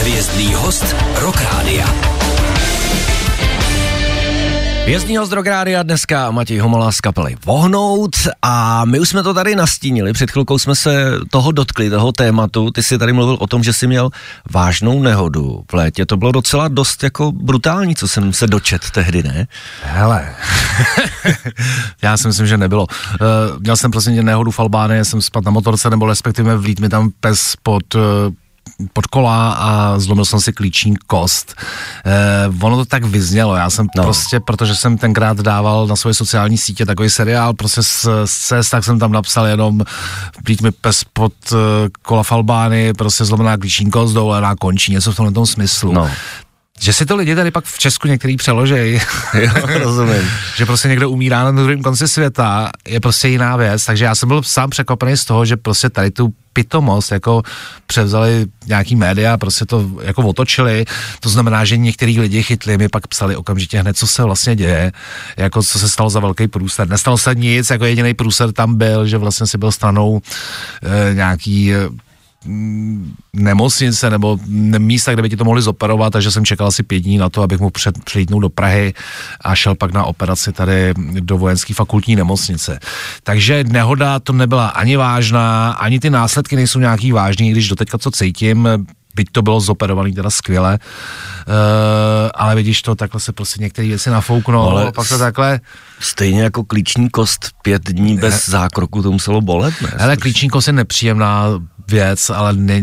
Hvězdný 0.00 0.54
host 0.54 0.96
Rock 1.14 1.40
Rádia. 1.40 2.15
Jezdní 4.86 5.16
host 5.16 5.32
a 5.32 5.82
dneska 5.82 6.30
Matěj 6.30 6.58
Homola 6.58 6.92
z 6.92 7.00
kapely 7.00 7.36
Vohnout. 7.44 8.16
A 8.42 8.84
my 8.84 9.00
už 9.00 9.08
jsme 9.08 9.22
to 9.22 9.34
tady 9.34 9.56
nastínili, 9.56 10.12
před 10.12 10.30
chvilkou 10.30 10.58
jsme 10.58 10.74
se 10.74 11.12
toho 11.30 11.52
dotkli, 11.52 11.90
toho 11.90 12.12
tématu, 12.12 12.70
ty 12.70 12.82
jsi 12.82 12.98
tady 12.98 13.12
mluvil 13.12 13.36
o 13.40 13.46
tom, 13.46 13.62
že 13.62 13.72
jsi 13.72 13.86
měl 13.86 14.10
vážnou 14.50 15.02
nehodu 15.02 15.64
v 15.70 15.74
létě, 15.74 16.06
to 16.06 16.16
bylo 16.16 16.32
docela 16.32 16.68
dost 16.68 17.02
jako 17.02 17.32
brutální, 17.32 17.96
co 17.96 18.08
jsem 18.08 18.32
se 18.32 18.46
dočet 18.46 18.90
tehdy, 18.90 19.22
ne? 19.22 19.46
Hele, 19.82 20.34
já 22.02 22.16
si 22.16 22.26
myslím, 22.26 22.46
že 22.46 22.56
nebylo. 22.56 22.86
Uh, 22.86 23.60
měl 23.60 23.76
jsem 23.76 23.90
prostě 23.90 24.10
nehodu 24.10 24.50
v 24.50 24.60
Albánii, 24.60 25.04
jsem 25.04 25.22
spad 25.22 25.44
na 25.44 25.50
motorce, 25.50 25.90
nebo 25.90 26.06
respektive 26.06 26.56
vlít 26.56 26.80
mi 26.80 26.88
tam 26.88 27.10
pes 27.20 27.54
pod 27.62 27.94
uh, 27.94 28.00
pod 28.92 29.06
kola 29.06 29.52
a 29.52 29.98
zlomil 29.98 30.24
jsem 30.24 30.40
si 30.40 30.52
klíční 30.52 30.96
kost. 31.06 31.54
Eh, 32.06 32.64
ono 32.66 32.76
to 32.76 32.84
tak 32.84 33.04
vyznělo, 33.04 33.56
já 33.56 33.70
jsem 33.70 33.86
no. 33.96 34.02
prostě, 34.02 34.40
protože 34.40 34.74
jsem 34.74 34.98
tenkrát 34.98 35.40
dával 35.40 35.86
na 35.86 35.96
svoje 35.96 36.14
sociální 36.14 36.58
sítě 36.58 36.86
takový 36.86 37.10
seriál, 37.10 37.54
prostě 37.54 37.82
z, 37.82 38.06
z 38.24 38.38
cest, 38.38 38.70
tak 38.70 38.84
jsem 38.84 38.98
tam 38.98 39.12
napsal 39.12 39.46
jenom 39.46 39.80
být 40.44 40.62
mi 40.62 40.70
pes 40.70 41.04
pod 41.12 41.32
uh, 41.52 41.58
kola 42.02 42.22
v 42.22 42.32
Albány, 42.32 42.94
prostě 42.94 43.24
zlomená 43.24 43.56
klíční 43.56 43.90
kost, 43.90 44.12
dovolená 44.12 44.56
končí, 44.56 44.92
něco 44.92 45.12
v 45.12 45.16
tomhle 45.16 45.32
tom 45.32 45.46
smyslu. 45.46 45.92
No 45.92 46.10
že 46.80 46.92
si 46.92 47.06
to 47.06 47.16
lidi 47.16 47.34
tady 47.34 47.50
pak 47.50 47.64
v 47.64 47.78
Česku 47.78 48.08
některý 48.08 48.36
přeložej. 48.36 49.00
rozumím. 49.78 50.30
že 50.56 50.66
prostě 50.66 50.88
někdo 50.88 51.10
umírá 51.10 51.44
na 51.44 51.50
druhém 51.50 51.82
konci 51.82 52.08
světa, 52.08 52.70
je 52.88 53.00
prostě 53.00 53.28
jiná 53.28 53.56
věc, 53.56 53.84
takže 53.84 54.04
já 54.04 54.14
jsem 54.14 54.28
byl 54.28 54.42
sám 54.42 54.70
překvapený 54.70 55.16
z 55.16 55.24
toho, 55.24 55.44
že 55.44 55.56
prostě 55.56 55.90
tady 55.90 56.10
tu 56.10 56.34
pitomost 56.52 57.12
jako 57.12 57.42
převzali 57.86 58.46
nějaký 58.66 58.96
média, 58.96 59.36
prostě 59.36 59.66
to 59.66 59.90
jako 60.02 60.22
otočili, 60.22 60.84
to 61.20 61.28
znamená, 61.28 61.64
že 61.64 61.76
některý 61.76 62.20
lidi 62.20 62.42
chytli, 62.42 62.78
mi 62.78 62.88
pak 62.88 63.06
psali 63.06 63.36
okamžitě 63.36 63.80
hned, 63.80 63.96
co 63.96 64.06
se 64.06 64.22
vlastně 64.22 64.56
děje, 64.56 64.92
jako 65.36 65.62
co 65.62 65.78
se 65.78 65.88
stalo 65.88 66.10
za 66.10 66.20
velký 66.20 66.48
průser. 66.48 66.88
Nestalo 66.88 67.18
se 67.18 67.34
nic, 67.34 67.70
jako 67.70 67.84
jediný 67.84 68.14
průser 68.14 68.52
tam 68.52 68.74
byl, 68.74 69.06
že 69.06 69.18
vlastně 69.18 69.46
si 69.46 69.58
byl 69.58 69.72
stranou 69.72 70.20
e, 71.10 71.14
nějaký 71.14 71.72
Mm, 71.74 71.96
nemocnice 73.32 74.10
nebo 74.10 74.38
místa, 74.78 75.12
kde 75.12 75.22
by 75.22 75.30
ti 75.30 75.36
to 75.36 75.44
mohli 75.44 75.62
zoperovat, 75.62 76.12
takže 76.12 76.30
jsem 76.30 76.44
čekal 76.44 76.66
asi 76.66 76.82
pět 76.82 77.00
dní 77.00 77.18
na 77.18 77.30
to, 77.30 77.42
abych 77.42 77.60
mu 77.60 77.70
před, 77.70 78.04
přilítnul 78.04 78.40
do 78.40 78.48
Prahy 78.48 78.94
a 79.40 79.54
šel 79.54 79.74
pak 79.74 79.92
na 79.92 80.04
operaci 80.04 80.52
tady 80.52 80.94
do 81.20 81.38
vojenské 81.38 81.74
fakultní 81.74 82.16
nemocnice. 82.16 82.78
Takže 83.22 83.64
nehoda 83.64 84.18
to 84.20 84.32
nebyla 84.32 84.68
ani 84.68 84.96
vážná, 84.96 85.70
ani 85.70 86.00
ty 86.00 86.10
následky 86.10 86.56
nejsou 86.56 86.78
nějaký 86.78 87.12
vážný, 87.12 87.50
když 87.50 87.68
doteďka 87.68 87.98
co 87.98 88.10
cítím, 88.10 88.68
byť 89.16 89.28
to 89.32 89.42
bylo 89.42 89.60
zoperovaný 89.60 90.12
teda 90.12 90.30
skvěle, 90.30 90.78
uh, 90.78 91.54
ale 92.34 92.54
vidíš 92.54 92.82
to, 92.82 92.94
takhle 92.94 93.20
se 93.20 93.32
prostě 93.32 93.62
některé 93.62 93.88
věci 93.88 94.10
nafouknou 94.10 94.62
no, 94.62 94.70
ale 94.70 94.92
pak 94.92 95.08
to 95.08 95.18
takhle... 95.18 95.60
Stejně 96.00 96.42
jako 96.42 96.64
klíční 96.64 97.10
kost 97.10 97.50
pět 97.62 97.82
dní 97.82 98.16
bez 98.16 98.48
zákroku 98.48 99.02
to 99.02 99.12
muselo 99.12 99.40
bolet, 99.40 99.74
ne? 99.82 99.88
Ale 99.98 100.16
klíční 100.16 100.48
kost 100.48 100.66
je 100.66 100.72
nepříjemná 100.72 101.44
věc, 101.88 102.30
ale 102.30 102.52
ne, 102.52 102.82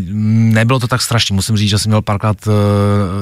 nebylo 0.53 0.79
to 0.79 0.88
tak 0.88 1.01
strašně. 1.01 1.36
Musím 1.36 1.57
říct, 1.57 1.69
že 1.69 1.79
jsem 1.79 1.89
měl 1.89 2.01
párkrát 2.01 2.48
uh, 2.48 2.53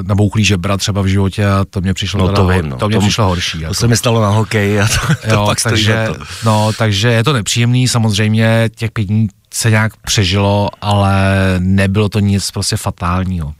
nabouchlý 0.03 0.43
žebra 0.43 0.77
třeba 0.77 1.01
v 1.01 1.05
životě 1.05 1.47
a 1.47 1.65
to 1.69 1.81
mě 1.81 1.93
přišlo, 1.93 2.27
no, 2.27 2.33
to, 2.33 2.47
vím, 2.47 2.69
no. 2.69 2.77
to 2.77 2.88
mě 2.88 2.97
to, 2.97 3.01
přišlo 3.01 3.25
horší. 3.25 3.57
To 3.57 3.63
jako. 3.63 3.73
se 3.73 3.88
mi 3.88 3.97
stalo 3.97 4.21
na 4.21 4.29
hokeji 4.29 4.79
a 4.79 4.88
to, 4.88 5.15
to 5.15 5.33
jo, 5.33 5.45
pak 5.45 5.61
takže, 5.61 6.07
to. 6.07 6.23
No, 6.45 6.71
takže 6.77 7.07
je 7.07 7.23
to 7.23 7.33
nepříjemný, 7.33 7.88
samozřejmě 7.88 8.69
těch 8.75 8.91
pět 8.91 9.03
dní 9.03 9.27
se 9.53 9.69
nějak 9.69 9.97
přežilo, 9.97 10.69
ale 10.81 11.35
nebylo 11.59 12.09
to 12.09 12.19
nic 12.19 12.51
prostě 12.51 12.77
fatálního. 12.77 13.53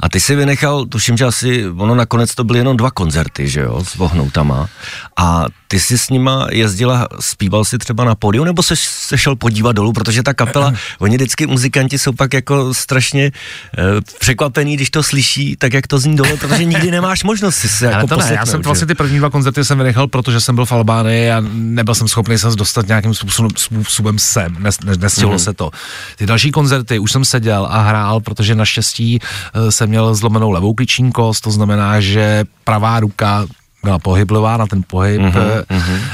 A 0.00 0.08
ty 0.08 0.20
si 0.20 0.36
vynechal, 0.36 0.84
tuším, 0.84 1.16
že 1.16 1.24
asi, 1.24 1.68
ono 1.68 1.94
nakonec 1.94 2.34
to 2.34 2.44
byly 2.44 2.58
jenom 2.58 2.76
dva 2.76 2.90
koncerty, 2.90 3.48
že 3.48 3.60
jo, 3.60 3.84
s 3.84 3.94
Vohnoutama. 3.94 4.68
A 5.16 5.46
ty 5.74 5.80
jsi 5.80 5.98
s 5.98 6.10
nima 6.10 6.46
jezdila, 6.50 7.08
zpíval 7.20 7.64
si 7.64 7.78
třeba 7.78 8.04
na 8.04 8.14
pódiu, 8.14 8.44
nebo 8.44 8.62
se, 8.62 8.74
se 8.76 9.18
šel 9.18 9.36
podívat 9.36 9.72
dolů, 9.72 9.92
protože 9.92 10.22
ta 10.22 10.34
kapela, 10.34 10.72
oni 10.98 11.16
vždycky 11.16 11.46
muzikanti 11.46 11.98
jsou 11.98 12.12
pak 12.12 12.34
jako 12.34 12.74
strašně 12.74 13.24
eh, 13.24 13.82
překvapení, 14.20 14.76
když 14.76 14.90
to 14.90 15.02
slyší, 15.02 15.56
tak 15.56 15.72
jak 15.72 15.86
to 15.86 15.98
zní 15.98 16.16
dole, 16.16 16.36
protože 16.36 16.64
nikdy 16.64 16.90
nemáš 16.90 17.24
možnost 17.24 17.56
si 17.56 17.68
se 17.68 17.86
jako 17.86 18.06
to 18.06 18.16
ne, 18.16 18.30
já 18.34 18.46
jsem 18.46 18.60
že? 18.60 18.64
vlastně 18.64 18.86
ty 18.86 18.94
první 18.94 19.18
dva 19.18 19.30
koncerty 19.30 19.64
jsem 19.64 19.78
vynechal, 19.78 20.06
protože 20.06 20.40
jsem 20.40 20.54
byl 20.54 20.64
v 20.64 20.72
Albánii 20.72 21.30
a 21.30 21.42
nebyl 21.52 21.94
jsem 21.94 22.08
schopný 22.08 22.38
se 22.38 22.48
dostat 22.56 22.88
nějakým 22.88 23.14
způsobem, 23.14 23.50
způsobem 23.56 24.18
sem, 24.18 24.56
nes, 24.58 24.80
nes, 24.80 24.98
nestihlo 24.98 25.34
mm-hmm. 25.34 25.44
se 25.44 25.52
to. 25.52 25.70
Ty 26.16 26.26
další 26.26 26.50
koncerty 26.50 26.98
už 26.98 27.12
jsem 27.12 27.24
seděl 27.24 27.66
a 27.70 27.82
hrál, 27.82 28.20
protože 28.20 28.54
naštěstí 28.54 29.18
uh, 29.18 29.68
jsem 29.68 29.88
měl 29.88 30.14
zlomenou 30.14 30.50
levou 30.50 30.74
klíční 30.74 31.12
kost, 31.12 31.40
to 31.40 31.50
znamená, 31.50 32.00
že 32.00 32.44
pravá 32.64 33.00
ruka 33.00 33.46
byla 33.84 33.98
pohyblivá 33.98 34.56
na 34.56 34.66
ten 34.66 34.82
pohyb 34.86 35.20
uh-huh, 35.20 35.64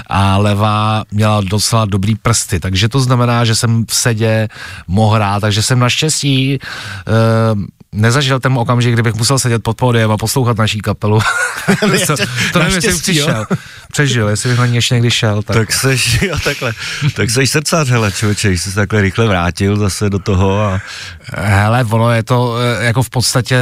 a 0.07 0.37
levá 0.37 1.05
měla 1.11 1.41
docela 1.41 1.85
dobrý 1.85 2.15
prsty, 2.15 2.61
takže 2.61 2.89
to 2.89 3.01
znamená, 3.01 3.45
že 3.45 3.55
jsem 3.55 3.87
v 3.87 3.95
sedě 3.95 4.49
mohl 4.87 5.15
hrát, 5.15 5.41
takže 5.41 5.63
jsem 5.63 5.79
naštěstí 5.79 6.59
uh, 6.59 7.65
nezažil 7.93 8.41
ten 8.41 8.59
okamžik, 8.59 8.93
kdybych 8.93 9.15
musel 9.15 9.39
sedět 9.39 9.63
pod 9.63 9.77
pódiem 9.77 10.11
a 10.11 10.17
poslouchat 10.17 10.59
naší 10.59 10.81
kapelu. 10.81 11.21
to, 12.07 12.17
to 12.53 12.59
nevím, 12.59 12.75
jestli 12.75 12.99
přišel. 12.99 13.47
Přežil, 13.93 14.29
jestli 14.29 14.51
bych 14.51 14.59
na 14.59 14.67
ní 14.67 14.75
ještě 14.75 14.95
někdy 14.95 15.11
šel. 15.11 15.43
Tak, 15.43 15.57
tak 15.57 15.73
seš, 15.73 16.23
jo, 16.23 16.37
takhle, 16.45 16.73
tak 17.15 17.31
seš 17.31 17.51
srdcař, 17.51 17.89
hele, 17.89 18.13
člověče, 18.13 18.51
jsi 18.51 18.59
se 18.59 18.75
takhle 18.75 19.01
rychle 19.01 19.27
vrátil 19.27 19.77
zase 19.77 20.11
do 20.11 20.19
toho 20.19 20.61
a... 20.61 20.81
Hele, 21.35 21.85
ono 21.85 22.11
je 22.11 22.23
to, 22.23 22.57
eh, 22.59 22.85
jako 22.85 23.03
v 23.03 23.11
podstatě 23.11 23.61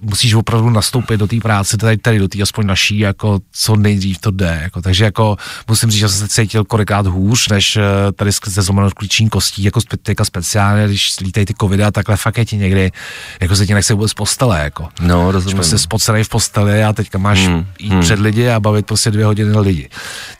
musíš 0.00 0.34
opravdu 0.34 0.70
nastoupit 0.70 1.16
do 1.16 1.26
té 1.26 1.36
práce, 1.36 1.76
tady, 1.76 1.96
tady 1.96 2.18
do 2.18 2.28
té 2.28 2.42
aspoň 2.42 2.66
naší, 2.66 2.98
jako 2.98 3.40
co 3.52 3.76
nejdřív 3.76 4.18
to 4.18 4.30
jde, 4.30 4.58
jako, 4.62 4.82
takže 4.82 5.04
jako 5.04 5.36
musím 5.68 5.90
říct, 5.90 6.00
že 6.00 6.08
jsem 6.08 6.28
se 6.28 6.34
cítil 6.34 6.64
kolikrát 6.64 7.06
hůř, 7.06 7.48
než 7.48 7.76
eh, 7.76 7.82
tady 8.16 8.32
se 8.32 8.62
zlomenou 8.62 8.90
klíční 8.90 9.28
kostí, 9.28 9.64
jako 9.64 9.80
teďka 10.02 10.24
speciálně, 10.24 10.86
když 10.86 11.20
lítají 11.20 11.46
ty 11.46 11.54
covidy 11.60 11.84
a 11.84 11.90
takhle 11.90 12.16
fakt 12.16 12.38
je 12.38 12.44
ti 12.44 12.56
někdy, 12.56 12.92
jako 13.40 13.56
se 13.56 13.63
ti 13.66 13.74
nechce 13.74 13.94
vůbec 13.94 14.14
postele, 14.14 14.64
jako. 14.64 14.88
No, 15.00 15.32
rozumím. 15.32 15.56
Prostě 15.56 15.78
spocenej 15.78 16.24
v 16.24 16.28
posteli 16.28 16.84
a 16.84 16.92
teďka 16.92 17.18
máš 17.18 17.46
hmm, 17.46 17.66
jít 17.78 17.92
hmm. 17.92 18.00
před 18.00 18.18
lidi 18.18 18.48
a 18.48 18.60
bavit 18.60 18.86
prostě 18.86 19.10
dvě 19.10 19.24
hodiny 19.24 19.58
lidi. 19.58 19.88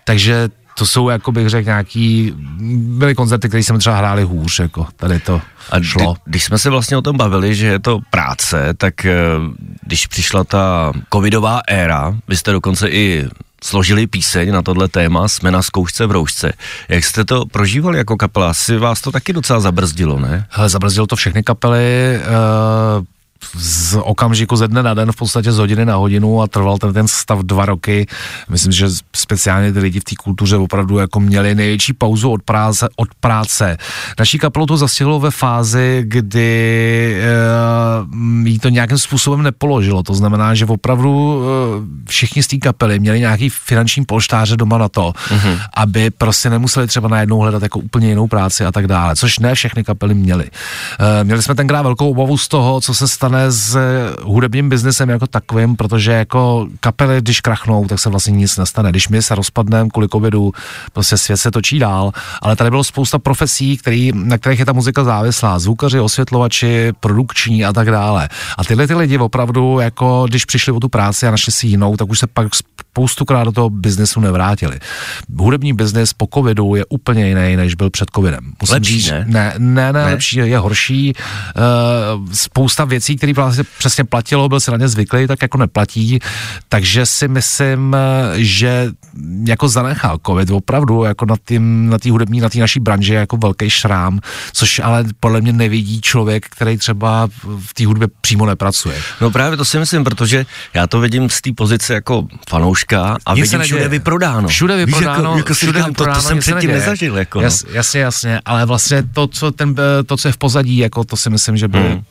Takže 0.05 0.49
to 0.79 0.87
jsou, 0.87 1.09
jako 1.09 1.33
bych 1.33 1.49
řekl, 1.49 1.67
nějaký, 1.67 2.33
byly 2.77 3.15
koncerty, 3.15 3.49
které 3.49 3.63
jsme 3.63 3.79
třeba 3.79 3.97
hráli 3.97 4.23
hůř, 4.23 4.59
jako 4.59 4.87
tady 4.97 5.21
to 5.21 5.41
a 5.71 5.81
šlo. 5.81 6.13
Kdy, 6.13 6.21
když 6.25 6.45
jsme 6.45 6.59
se 6.59 6.71
vlastně 6.71 6.97
o 6.97 7.03
tom 7.03 7.17
bavili, 7.17 7.55
že 7.55 7.67
je 7.67 7.79
to 7.79 8.01
práce, 8.11 8.75
tak 8.77 9.05
eh, 9.05 9.17
když 9.83 10.07
přišla 10.07 10.45
ta 10.45 10.93
covidová 11.13 11.61
éra, 11.69 12.15
vy 12.29 12.37
jste 12.37 12.53
dokonce 12.53 12.89
i 12.89 13.29
složili 13.65 14.07
píseň 14.07 14.53
na 14.53 14.63
tohle 14.63 14.89
téma, 14.89 15.29
jsme 15.29 15.51
na 15.51 15.63
zkoušce 15.63 16.07
v 16.07 16.11
roušce. 16.11 16.53
Jak 16.89 17.05
jste 17.05 17.25
to 17.25 17.47
prožívali 17.47 17.99
jako 17.99 18.17
kapela? 18.17 18.51
Asi 18.51 18.77
vás 18.77 19.01
to 19.01 19.13
taky 19.13 19.33
docela 19.33 19.61
zabrzdilo, 19.61 20.21
ne? 20.21 20.47
Hele, 20.51 20.69
zabrzdilo 20.69 21.07
to 21.07 21.17
všechny 21.17 21.43
kapely, 21.43 22.19
uh, 22.19 23.05
z 23.55 23.97
okamžiku 24.03 24.57
ze 24.57 24.69
dne 24.69 24.83
na 24.83 24.95
den, 24.95 25.13
v 25.13 25.17
podstatě 25.17 25.53
z 25.53 25.59
hodiny 25.59 25.85
na 25.85 25.97
hodinu 25.97 26.43
a 26.43 26.47
trval 26.47 26.79
ten, 26.79 26.93
ten 26.93 27.09
stav 27.09 27.39
dva 27.39 27.67
roky. 27.67 28.07
Myslím, 28.49 28.73
že 28.73 28.87
speciálně 29.17 29.73
ty 29.73 29.79
lidi 29.79 30.01
v 30.01 30.05
té 30.05 30.15
kultuře 30.23 30.57
opravdu 30.57 30.99
jako 30.99 31.21
měli 31.21 31.55
největší 31.55 31.93
pauzu 31.93 32.31
od 32.31 32.43
práce. 32.43 32.89
Od 32.97 33.09
práce. 33.21 33.77
Naší 34.19 34.39
kapelu 34.39 34.67
to 34.67 34.77
zastihlo 34.77 35.21
ve 35.21 35.31
fázi, 35.31 36.05
kdy 36.07 37.17
uh, 38.11 38.47
jí 38.47 38.59
to 38.59 38.69
nějakým 38.69 38.99
způsobem 38.99 39.43
nepoložilo. 39.43 40.03
To 40.03 40.15
znamená, 40.15 40.55
že 40.55 40.67
opravdu 40.67 41.37
uh, 41.37 41.45
všichni 42.09 42.43
z 42.43 42.47
té 42.47 42.57
kapely 42.57 42.99
měli 42.99 43.21
nějaký 43.21 43.49
finanční 43.49 44.05
polštáře 44.05 44.57
doma 44.57 44.79
na 44.79 44.89
to, 44.89 45.13
mm-hmm. 45.29 45.59
aby 45.75 46.11
prostě 46.11 46.51
nemuseli 46.51 46.87
třeba 46.87 47.09
najednou 47.09 47.39
hledat 47.39 47.63
jako 47.63 47.79
úplně 47.79 48.09
jinou 48.09 48.27
práci 48.27 48.65
a 48.65 48.73
tak 48.73 48.87
dále, 48.87 49.17
což 49.17 49.39
ne 49.39 49.55
všechny 49.55 49.85
kapely 49.85 50.15
měly. 50.15 50.45
Uh, 50.45 51.25
měli 51.25 51.43
jsme 51.43 51.55
tenkrát 51.55 51.83
velkou 51.83 52.11
obavu 52.11 52.39
z 52.39 52.49
toho, 52.49 52.81
co 52.81 52.95
se 52.95 53.09
stane 53.09 53.34
stane 53.35 53.51
s 53.51 53.79
hudebním 54.23 54.69
biznesem 54.69 55.09
jako 55.09 55.27
takovým, 55.27 55.77
protože 55.77 56.13
jako 56.13 56.69
kapely, 56.81 57.21
když 57.21 57.41
krachnou, 57.41 57.87
tak 57.87 57.99
se 57.99 58.11
vlastně 58.11 58.33
nic 58.33 58.57
nestane. 58.57 58.91
Když 58.91 59.09
my 59.09 59.23
se 59.23 59.35
rozpadneme 59.35 59.91
kvůli 59.91 60.09
covidu, 60.09 60.53
prostě 60.93 61.19
svět 61.19 61.37
se 61.37 61.51
točí 61.51 61.79
dál, 61.79 62.13
ale 62.43 62.57
tady 62.57 62.71
bylo 62.71 62.85
spousta 62.85 63.19
profesí, 63.19 63.77
který, 63.77 64.13
na 64.15 64.39
kterých 64.39 64.59
je 64.59 64.67
ta 64.67 64.73
muzika 64.73 65.05
závislá. 65.05 65.59
Zvukaři, 65.59 66.01
osvětlovači, 66.01 66.93
produkční 67.01 67.65
a 67.65 67.73
tak 67.73 67.91
dále. 67.91 68.29
A 68.59 68.65
tyhle 68.65 68.87
ty 68.87 68.95
lidi 68.95 69.19
opravdu, 69.19 69.81
jako 69.81 70.27
když 70.29 70.45
přišli 70.45 70.73
o 70.73 70.81
tu 70.81 70.89
práci 70.89 71.27
a 71.27 71.31
našli 71.31 71.53
si 71.53 71.67
jinou, 71.67 71.97
tak 71.97 72.11
už 72.11 72.19
se 72.19 72.27
pak 72.27 72.49
spoustukrát 72.95 73.45
do 73.45 73.53
toho 73.53 73.71
biznesu 73.71 74.21
nevrátili. 74.21 74.79
Hudební 75.39 75.73
biznis 75.73 76.13
po 76.13 76.29
covidu 76.35 76.75
je 76.75 76.85
úplně 76.89 77.29
jiný, 77.29 77.57
než 77.57 77.75
byl 77.75 77.91
před 77.91 78.09
covidem. 78.15 78.53
Musím 78.61 78.75
lepší, 78.75 79.01
říct, 79.01 79.11
ne? 79.11 79.25
Ne, 79.29 79.55
ne, 79.59 79.93
ne, 79.93 79.93
ne, 79.93 80.05
lepší, 80.05 80.37
je 80.37 80.59
horší. 80.59 81.13
Uh, 81.15 82.33
spousta 82.33 82.85
věcí, 82.85 83.17
který 83.17 83.33
vlastně 83.33 83.65
přesně 83.79 84.05
platilo, 84.05 84.49
byl 84.49 84.61
se 84.61 84.71
na 84.71 84.77
ně 84.77 84.89
zvyklý, 84.89 85.27
tak 85.27 85.43
jako 85.43 85.59
neplatí. 85.59 86.19
Takže 86.69 87.07
si 87.07 87.29
myslím, 87.29 87.97
že 88.35 88.91
jako 89.45 89.69
zanechal 89.69 90.19
covid 90.27 90.51
opravdu 90.51 91.05
jako 91.05 91.27
na 91.27 91.37
té 91.45 91.55
na 91.59 91.99
tý 91.99 92.11
hudební, 92.11 92.41
na 92.41 92.49
té 92.49 92.59
naší 92.59 92.81
branži 92.81 93.15
jako 93.15 93.37
velký 93.37 93.71
šrám, 93.71 94.21
což 94.53 94.79
ale 94.79 95.05
podle 95.21 95.41
mě 95.41 95.53
nevidí 95.53 96.01
člověk, 96.01 96.47
který 96.49 96.79
třeba 96.79 97.29
v 97.59 97.75
té 97.75 97.87
hudbě 97.87 98.09
přímo 98.21 98.47
nepracuje. 98.47 99.03
No 99.21 99.31
právě 99.31 99.57
to 99.57 99.65
si 99.65 99.79
myslím, 99.79 100.05
protože 100.05 100.47
já 100.75 100.87
to 100.87 101.01
vidím 101.01 101.31
z 101.31 101.41
té 101.41 101.51
pozice 101.53 101.95
jako 101.95 102.27
fanouška 102.89 103.17
a 103.27 103.35
vidím 103.35 103.61
všude 103.61 103.89
vyprodáno. 103.89 104.49
Všude 104.49 104.77
vyprodáno. 104.77 105.25
Jako, 105.25 105.39
jako 105.39 105.55
všude 105.55 105.79
říkám, 105.79 105.91
vyprodáno, 105.91 106.17
to, 106.17 106.23
to 106.23 106.29
jsem 106.29 106.39
předtím 106.39 106.71
nezažil. 106.71 107.19
Jako, 107.19 107.39
no. 107.39 107.45
Jas, 107.45 107.65
jasně, 107.71 108.01
jasně, 108.01 108.41
ale 108.45 108.67
vlastně 108.67 109.03
to, 109.03 109.27
co, 109.27 109.51
ten, 109.51 109.75
to, 110.07 110.17
co 110.17 110.29
je 110.29 110.33
v 110.33 110.37
pozadí, 110.37 110.77
jako 110.79 111.05
to 111.05 111.17
si 111.17 111.31
myslím, 111.31 111.57
že 111.57 111.69
by 111.69 111.79
hmm 111.79 112.03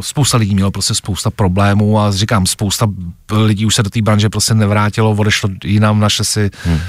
spousta 0.00 0.38
lidí 0.38 0.54
mělo 0.54 0.70
prostě 0.70 0.94
spousta 0.94 1.30
problémů 1.30 2.00
a 2.00 2.12
říkám, 2.12 2.46
spousta 2.46 2.86
lidí 3.32 3.66
už 3.66 3.74
se 3.74 3.82
do 3.82 3.90
té 3.90 4.02
branže 4.02 4.28
prostě 4.28 4.54
nevrátilo, 4.54 5.10
odešlo 5.10 5.50
jinam, 5.64 6.00
naše 6.00 6.24
si 6.24 6.50
hmm. 6.64 6.80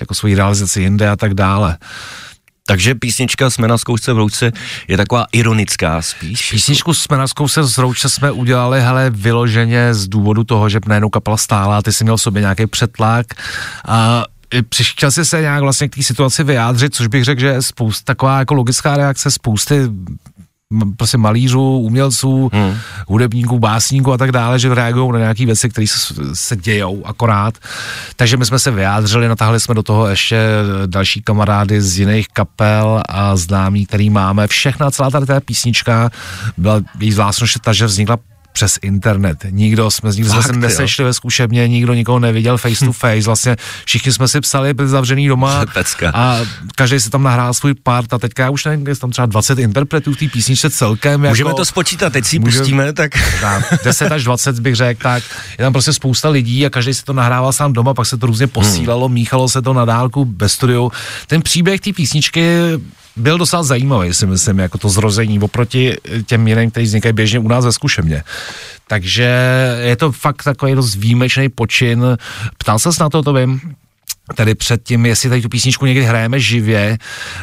jako 0.00 0.14
svoji 0.14 0.34
realizaci 0.34 0.80
jinde 0.80 1.08
a 1.08 1.16
tak 1.16 1.34
dále. 1.34 1.76
Takže 2.66 2.94
písnička 2.94 3.50
Jsme 3.50 3.68
na 3.68 3.78
zkoušce 3.78 4.12
v 4.12 4.16
roučce 4.16 4.52
je 4.88 4.96
taková 4.96 5.26
ironická 5.32 6.02
spíš. 6.02 6.50
Písničku 6.50 6.94
Jsme 6.94 7.16
na 7.16 7.28
zkoušce 7.28 7.62
z 7.62 7.78
roučce 7.78 8.10
jsme 8.10 8.30
udělali 8.30 8.80
hele, 8.80 9.10
vyloženě 9.10 9.94
z 9.94 10.08
důvodu 10.08 10.44
toho, 10.44 10.68
že 10.68 10.80
najednou 10.86 11.08
kapela 11.08 11.36
stála, 11.36 11.82
ty 11.82 11.92
jsi 11.92 12.04
měl 12.04 12.16
v 12.16 12.22
sobě 12.22 12.40
nějaký 12.40 12.66
přetlak 12.66 13.26
a 13.88 14.24
přišel 14.68 15.10
si 15.10 15.24
se 15.24 15.40
nějak 15.40 15.62
vlastně 15.62 15.88
k 15.88 15.94
té 15.94 16.02
situaci 16.02 16.44
vyjádřit, 16.44 16.94
což 16.94 17.06
bych 17.06 17.24
řekl, 17.24 17.40
že 17.40 17.46
je 17.46 17.62
spousta, 17.62 18.04
taková 18.04 18.38
jako 18.38 18.54
logická 18.54 18.96
reakce 18.96 19.30
spousty 19.30 19.88
prostě 20.96 21.18
malířů, 21.18 21.78
umělců, 21.78 22.50
hmm. 22.52 22.74
hudebníků, 23.08 23.58
básníků 23.58 24.12
a 24.12 24.18
tak 24.18 24.32
dále, 24.32 24.58
že 24.58 24.74
reagují 24.74 25.12
na 25.12 25.18
nějaké 25.18 25.46
věci, 25.46 25.68
které 25.68 25.86
se, 25.86 26.14
se 26.34 26.56
dějou 26.56 27.02
akorát. 27.06 27.58
Takže 28.16 28.36
my 28.36 28.46
jsme 28.46 28.58
se 28.58 28.70
vyjádřili, 28.70 29.28
natáhli 29.28 29.60
jsme 29.60 29.74
do 29.74 29.82
toho 29.82 30.06
ještě 30.06 30.38
další 30.86 31.22
kamarády 31.22 31.80
z 31.80 31.98
jiných 31.98 32.28
kapel 32.28 33.02
a 33.08 33.36
známí, 33.36 33.86
který 33.86 34.10
máme. 34.10 34.46
Všechna 34.46 34.90
celá 34.90 35.10
tady 35.10 35.26
ta 35.26 35.40
písnička 35.40 36.10
byla 36.56 36.80
její 37.00 37.12
zvláštnost 37.12 37.60
ta, 37.60 37.72
že 37.72 37.86
vznikla 37.86 38.16
přes 38.52 38.78
internet. 38.82 39.38
Nikdo 39.50 39.90
jsme, 39.90 40.10
nikdo 40.10 40.30
jsme 40.30 40.42
se 40.42 40.52
nesešli 40.52 41.04
ve 41.04 41.14
zkušebně, 41.14 41.68
nikdo 41.68 41.94
nikoho 41.94 42.18
neviděl 42.18 42.58
face 42.58 42.84
to 42.84 42.92
face. 42.92 43.26
Vlastně 43.26 43.56
všichni 43.84 44.12
jsme 44.12 44.28
si 44.28 44.40
psali 44.40 44.74
zavřený 44.84 45.28
doma 45.28 45.64
Pecka. 45.74 46.10
a 46.14 46.38
každý 46.76 47.00
si 47.00 47.10
tam 47.10 47.22
nahrál 47.22 47.54
svůj 47.54 47.74
part 47.74 48.12
a 48.12 48.18
teďka 48.18 48.42
já 48.42 48.50
už 48.50 48.64
nevím, 48.64 48.86
je 48.86 48.96
tam 48.96 49.10
třeba 49.10 49.26
20 49.26 49.58
interpretů 49.58 50.12
v 50.12 50.16
té 50.16 50.28
písničce 50.28 50.70
celkem. 50.70 51.20
Můžeme 51.20 51.50
jako, 51.50 51.56
to 51.56 51.64
spočítat, 51.64 52.12
teď 52.12 52.24
si 52.24 52.38
můžeme, 52.38 52.62
pustíme, 52.62 52.92
tak... 52.92 53.12
Dám, 53.40 53.62
10 53.84 54.12
až 54.12 54.24
20 54.24 54.58
bych 54.58 54.76
řekl, 54.76 55.02
tak 55.02 55.22
je 55.58 55.64
tam 55.64 55.72
prostě 55.72 55.92
spousta 55.92 56.28
lidí 56.28 56.66
a 56.66 56.70
každý 56.70 56.94
si 56.94 57.04
to 57.04 57.12
nahrával 57.12 57.52
sám 57.52 57.72
doma, 57.72 57.94
pak 57.94 58.06
se 58.06 58.16
to 58.16 58.26
různě 58.26 58.46
posílalo, 58.46 59.06
hmm. 59.06 59.14
míchalo 59.14 59.48
se 59.48 59.62
to 59.62 59.72
na 59.72 59.84
dálku 59.84 60.24
bez 60.24 60.52
studiu. 60.52 60.92
Ten 61.26 61.42
příběh 61.42 61.80
té 61.80 61.92
písničky 61.92 62.56
byl 63.16 63.38
docela 63.38 63.62
zajímavý, 63.62 64.14
si 64.14 64.26
myslím, 64.26 64.58
jako 64.58 64.78
to 64.78 64.88
zrození 64.88 65.40
oproti 65.40 65.96
těm 66.26 66.48
jiným, 66.48 66.70
kteří 66.70 66.86
vznikají 66.86 67.12
běžně 67.12 67.38
u 67.38 67.48
nás 67.48 67.64
ve 67.64 67.72
zkušebně. 67.72 68.24
Takže 68.86 69.30
je 69.82 69.96
to 69.96 70.12
fakt 70.12 70.42
takový 70.42 70.74
dost 70.74 70.94
výjimečný 70.94 71.48
počin. 71.48 72.04
Ptal 72.58 72.78
se 72.78 72.88
na 73.00 73.08
to, 73.08 73.22
to 73.22 73.32
vím, 73.32 73.60
tady 74.34 74.54
předtím, 74.54 75.06
jestli 75.06 75.28
tady 75.28 75.42
tu 75.42 75.48
písničku 75.48 75.86
někdy 75.86 76.04
hrajeme 76.04 76.40
živě, 76.40 76.98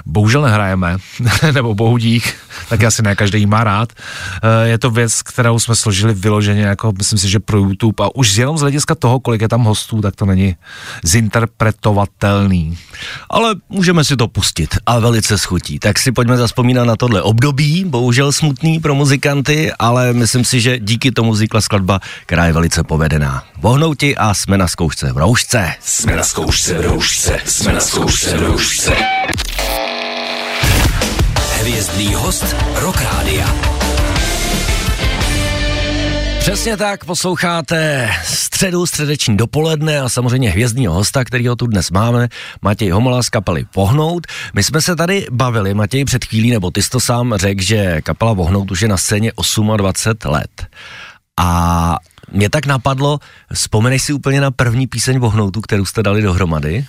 bohužel 0.05 0.41
nehrajeme, 0.41 0.97
nebo 1.53 1.75
bohudík, 1.75 2.35
tak 2.69 2.83
asi 2.83 3.01
ne 3.01 3.15
každý 3.15 3.45
má 3.45 3.63
rád. 3.63 3.93
Eh, 3.93 4.67
je 4.67 4.77
to 4.77 4.91
věc, 4.91 5.21
kterou 5.21 5.59
jsme 5.59 5.75
složili 5.75 6.13
vyloženě, 6.13 6.61
jako 6.61 6.93
myslím 6.97 7.19
si, 7.19 7.29
že 7.29 7.39
pro 7.39 7.57
YouTube 7.57 8.03
a 8.03 8.15
už 8.15 8.35
jenom 8.35 8.57
z 8.57 8.61
hlediska 8.61 8.95
toho, 8.95 9.19
kolik 9.19 9.41
je 9.41 9.47
tam 9.47 9.63
hostů, 9.63 10.01
tak 10.01 10.15
to 10.15 10.25
není 10.25 10.55
zinterpretovatelný. 11.03 12.77
Ale 13.29 13.55
můžeme 13.69 14.03
si 14.03 14.15
to 14.15 14.27
pustit 14.27 14.77
a 14.85 14.99
velice 14.99 15.37
schutí. 15.37 15.79
Tak 15.79 15.99
si 15.99 16.11
pojďme 16.11 16.37
zaspomínat 16.37 16.87
na 16.87 16.95
tohle 16.95 17.21
období, 17.21 17.85
bohužel 17.85 18.31
smutný 18.31 18.79
pro 18.79 18.95
muzikanty, 18.95 19.71
ale 19.79 20.13
myslím 20.13 20.45
si, 20.45 20.61
že 20.61 20.79
díky 20.79 21.11
tomu 21.11 21.31
vznikla 21.31 21.61
skladba, 21.61 21.99
která 22.25 22.45
je 22.45 22.53
velice 22.53 22.83
povedená. 22.83 23.43
Vohnouti 23.57 24.17
a 24.17 24.33
jsme 24.33 24.57
na 24.57 24.67
zkoušce 24.67 25.13
v 25.13 25.17
roušce. 25.17 25.73
Jsme 25.79 26.15
na 26.15 26.23
zkoušce 26.23 26.68
v 26.73 26.81
roušce, 26.81 27.37
jsme 27.45 27.73
na 27.73 27.79
zkoušce 27.79 28.37
v 28.37 28.41
roušce. 28.41 28.95
Hvězdný 31.59 32.13
host 32.13 32.55
Rock 32.75 33.01
Rádia. 33.01 33.55
Přesně 36.39 36.77
tak, 36.77 37.05
posloucháte 37.05 38.09
středu, 38.23 38.85
středeční 38.85 39.37
dopoledne 39.37 39.99
a 39.99 40.09
samozřejmě 40.09 40.49
hvězdního 40.49 40.93
hosta, 40.93 41.23
kterýho 41.23 41.55
tu 41.55 41.67
dnes 41.67 41.91
máme, 41.91 42.27
Matěj 42.61 42.89
Homola 42.89 43.23
z 43.23 43.29
kapely 43.29 43.65
Pohnout. 43.73 44.27
My 44.53 44.63
jsme 44.63 44.81
se 44.81 44.95
tady 44.95 45.25
bavili, 45.31 45.73
Matěj, 45.73 46.05
před 46.05 46.25
chvílí, 46.25 46.51
nebo 46.51 46.71
ty 46.71 46.83
jsi 46.83 46.89
to 46.89 46.99
sám 46.99 47.33
řekl, 47.35 47.61
že 47.63 48.01
kapela 48.01 48.35
Pohnout 48.35 48.71
už 48.71 48.81
je 48.81 48.87
na 48.87 48.97
scéně 48.97 49.31
28 49.77 50.31
let. 50.31 50.67
A 51.39 51.97
mě 52.31 52.49
tak 52.49 52.65
napadlo, 52.65 53.19
vzpomeneš 53.53 54.01
si 54.01 54.13
úplně 54.13 54.41
na 54.41 54.51
první 54.51 54.87
píseň 54.87 55.19
Vohnoutu, 55.19 55.61
kterou 55.61 55.85
jste 55.85 56.03
dali 56.03 56.21
dohromady? 56.21 56.85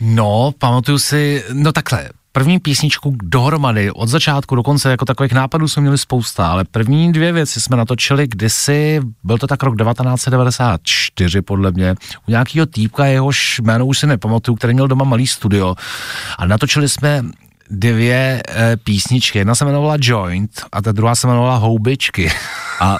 No, 0.00 0.52
pamatuju 0.58 0.98
si, 0.98 1.44
no 1.52 1.72
takhle, 1.72 2.10
první 2.32 2.58
písničku 2.58 3.16
dohromady, 3.22 3.90
od 3.90 4.08
začátku 4.08 4.54
do 4.54 4.62
konce, 4.62 4.90
jako 4.90 5.04
takových 5.04 5.32
nápadů 5.32 5.68
jsme 5.68 5.82
měli 5.82 5.98
spousta, 5.98 6.48
ale 6.48 6.64
první 6.64 7.12
dvě 7.12 7.32
věci 7.32 7.60
jsme 7.60 7.76
natočili 7.76 8.26
kdysi, 8.26 9.00
byl 9.24 9.38
to 9.38 9.46
tak 9.46 9.62
rok 9.62 9.76
1994 9.78 11.42
podle 11.42 11.70
mě, 11.70 11.94
u 12.28 12.30
nějakého 12.30 12.66
týpka, 12.66 13.06
jehož 13.06 13.60
jméno 13.62 13.86
už 13.86 13.98
si 13.98 14.06
nepamatuju, 14.06 14.56
který 14.56 14.74
měl 14.74 14.88
doma 14.88 15.04
malý 15.04 15.26
studio 15.26 15.74
a 16.38 16.46
natočili 16.46 16.88
jsme 16.88 17.22
dvě 17.70 18.42
e, 18.48 18.76
písničky. 18.76 19.38
Jedna 19.38 19.54
se 19.54 19.64
jmenovala 19.64 19.96
Joint 20.00 20.50
a 20.72 20.82
ta 20.82 20.92
druhá 20.92 21.14
se 21.14 21.26
jmenovala 21.26 21.56
Houbičky. 21.56 22.30
A 22.80 22.98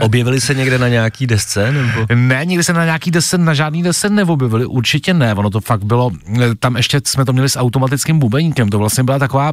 objevili 0.00 0.40
se 0.40 0.54
někde 0.54 0.78
na 0.78 0.88
nějaký 0.88 1.26
desce? 1.26 1.72
Nebo? 1.72 2.06
Ne, 2.14 2.44
nikdy 2.44 2.64
se 2.64 2.72
na 2.72 2.84
nějaký 2.84 3.10
desce, 3.10 3.38
na 3.38 3.54
žádný 3.54 3.82
desce 3.82 4.10
neobjevili, 4.10 4.66
určitě 4.66 5.14
ne. 5.14 5.34
Ono 5.34 5.50
to 5.50 5.60
fakt 5.60 5.84
bylo, 5.84 6.10
eh, 6.42 6.54
tam 6.58 6.76
ještě 6.76 7.00
jsme 7.06 7.24
to 7.24 7.32
měli 7.32 7.48
s 7.48 7.58
automatickým 7.58 8.18
bubeníkem, 8.18 8.68
to 8.68 8.78
vlastně 8.78 9.04
byla 9.04 9.18
taková 9.18 9.52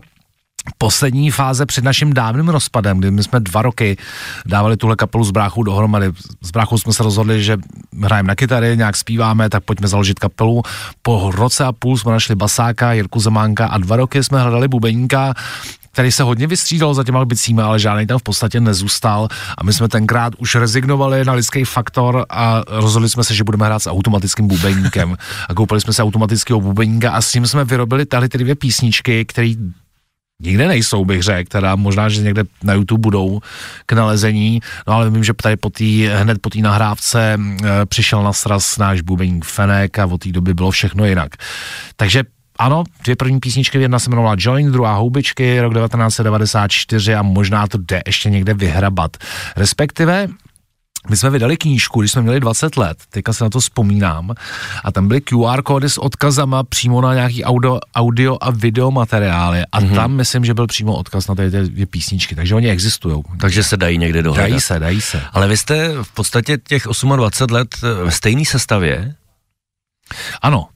poslední 0.78 1.32
fáze 1.32 1.66
před 1.66 1.84
naším 1.84 2.14
dávným 2.14 2.50
rozpadem, 2.50 2.98
kdy 2.98 3.12
my 3.12 3.24
jsme 3.24 3.40
dva 3.40 3.62
roky 3.62 3.98
dávali 4.46 4.78
tuhle 4.78 4.96
kapelu 4.96 5.24
s 5.24 5.32
bráchou 5.32 5.64
dohromady. 5.64 6.12
S 6.42 6.52
bráchou 6.52 6.78
jsme 6.78 6.94
se 6.94 7.04
rozhodli, 7.04 7.44
že 7.44 7.58
hrajeme 8.04 8.28
na 8.28 8.36
kytary, 8.36 8.78
nějak 8.78 8.98
zpíváme, 8.98 9.50
tak 9.50 9.64
pojďme 9.64 9.88
založit 9.88 10.20
kapelu. 10.20 10.64
Po 11.02 11.32
roce 11.36 11.66
a 11.66 11.72
půl 11.72 11.98
jsme 11.98 12.12
našli 12.12 12.36
basáka, 12.36 12.94
Jirku 12.94 13.20
Zemánka 13.20 13.68
a 13.68 13.78
dva 13.78 13.96
roky 13.96 14.24
jsme 14.24 14.42
hledali 14.42 14.68
bubeníka, 14.68 15.34
který 15.92 16.12
se 16.12 16.24
hodně 16.24 16.48
vystřídal 16.48 16.94
za 16.94 17.04
těma 17.04 17.20
albicíma, 17.20 17.66
ale 17.66 17.80
žádný 17.80 18.08
tam 18.08 18.20
v 18.20 18.24
podstatě 18.24 18.60
nezůstal 18.60 19.28
a 19.58 19.64
my 19.64 19.74
jsme 19.74 19.88
tenkrát 19.88 20.34
už 20.38 20.56
rezignovali 20.56 21.26
na 21.26 21.34
lidský 21.34 21.64
faktor 21.64 22.26
a 22.30 22.64
rozhodli 22.68 23.10
jsme 23.10 23.24
se, 23.24 23.34
že 23.36 23.44
budeme 23.44 23.66
hrát 23.66 23.80
s 23.80 23.90
automatickým 23.90 24.48
bubeníkem 24.48 25.18
a 25.50 25.54
koupili 25.54 25.82
jsme 25.82 25.94
se 25.94 26.04
automatického 26.04 26.62
bubeníka 26.62 27.12
a 27.12 27.22
s 27.22 27.32
tím 27.32 27.48
jsme 27.48 27.66
vyrobili 27.66 28.06
tady 28.06 28.30
ty 28.30 28.38
dvě 28.38 28.56
písničky, 28.56 29.26
které 29.26 29.54
nikde 30.42 30.68
nejsou, 30.68 31.06
bych 31.06 31.24
řekl, 31.24 31.50
teda 31.50 31.76
možná, 31.76 32.10
že 32.10 32.22
někde 32.22 32.44
na 32.64 32.74
YouTube 32.74 33.02
budou 33.02 33.40
k 33.86 33.94
nalezení, 33.94 34.62
no 34.88 34.94
ale 34.94 35.10
vím, 35.10 35.24
že 35.24 35.34
tady 35.34 35.56
po 35.58 35.70
tý, 35.70 36.08
hned 36.08 36.38
po 36.42 36.50
té 36.50 36.60
nahrávce 36.60 37.38
e, 37.64 37.86
přišel 37.86 38.24
na 38.24 38.34
sraz 38.34 38.78
náš 38.78 39.02
bubeník 39.02 39.46
Fenek 39.46 40.00
a 40.00 40.06
od 40.06 40.22
té 40.22 40.32
doby 40.32 40.54
bylo 40.54 40.72
všechno 40.72 41.06
jinak. 41.06 41.32
Takže 41.96 42.24
ano, 42.60 42.84
dvě 43.04 43.16
první 43.16 43.40
písničky, 43.40 43.82
jedna 43.82 44.00
se 44.00 44.10
jmenovala 44.10 44.36
Join, 44.38 44.72
druhá 44.72 44.96
Houbičky, 44.96 45.62
rok 45.62 45.74
1994 45.74 47.16
a 47.16 47.22
možná 47.22 47.68
to 47.68 47.78
jde 47.78 48.02
ještě 48.06 48.30
někde 48.30 48.54
vyhrabat. 48.54 49.18
Respektive 49.58 50.28
my 51.10 51.18
jsme 51.18 51.30
vydali 51.30 51.58
knížku, 51.58 52.00
když 52.00 52.12
jsme 52.12 52.22
měli 52.22 52.40
20 52.40 52.78
let, 52.78 52.98
teďka 53.10 53.34
se 53.34 53.44
na 53.44 53.50
to 53.50 53.60
vzpomínám, 53.60 54.36
a 54.84 54.92
tam 54.92 55.08
byly 55.08 55.22
QR 55.22 55.62
kódy 55.62 55.90
s 55.90 55.98
odkazama 55.98 56.64
přímo 56.64 57.02
na 57.02 57.14
nějaký 57.14 57.44
audio, 57.44 57.80
audio 57.96 58.38
a 58.42 58.52
video 58.52 58.92
materiály 58.92 59.64
a 59.72 59.82
mm-hmm. 59.82 59.96
tam 59.96 60.12
myslím, 60.12 60.46
že 60.46 60.54
byl 60.54 60.68
přímo 60.68 60.96
odkaz 60.96 61.28
na 61.28 61.36
ty 61.36 61.50
dvě 61.50 61.86
písničky, 61.86 62.36
takže 62.36 62.56
oni 62.56 62.70
existují. 62.70 63.24
Takže 63.40 63.64
se 63.64 63.78
dají 63.78 63.98
někde 63.98 64.24
dohledat. 64.24 64.50
Dají 64.50 64.62
se, 64.62 64.80
dají 64.80 65.02
se. 65.02 65.22
Ale 65.34 65.48
vy 65.48 65.58
jste 65.58 66.04
v 66.04 66.12
podstatě 66.14 66.58
těch 66.58 66.84
28 67.16 67.56
let 67.56 67.82
ve 68.04 68.12
stejné 68.12 68.46
sestavě? 68.46 69.16
Ano, 70.42 70.68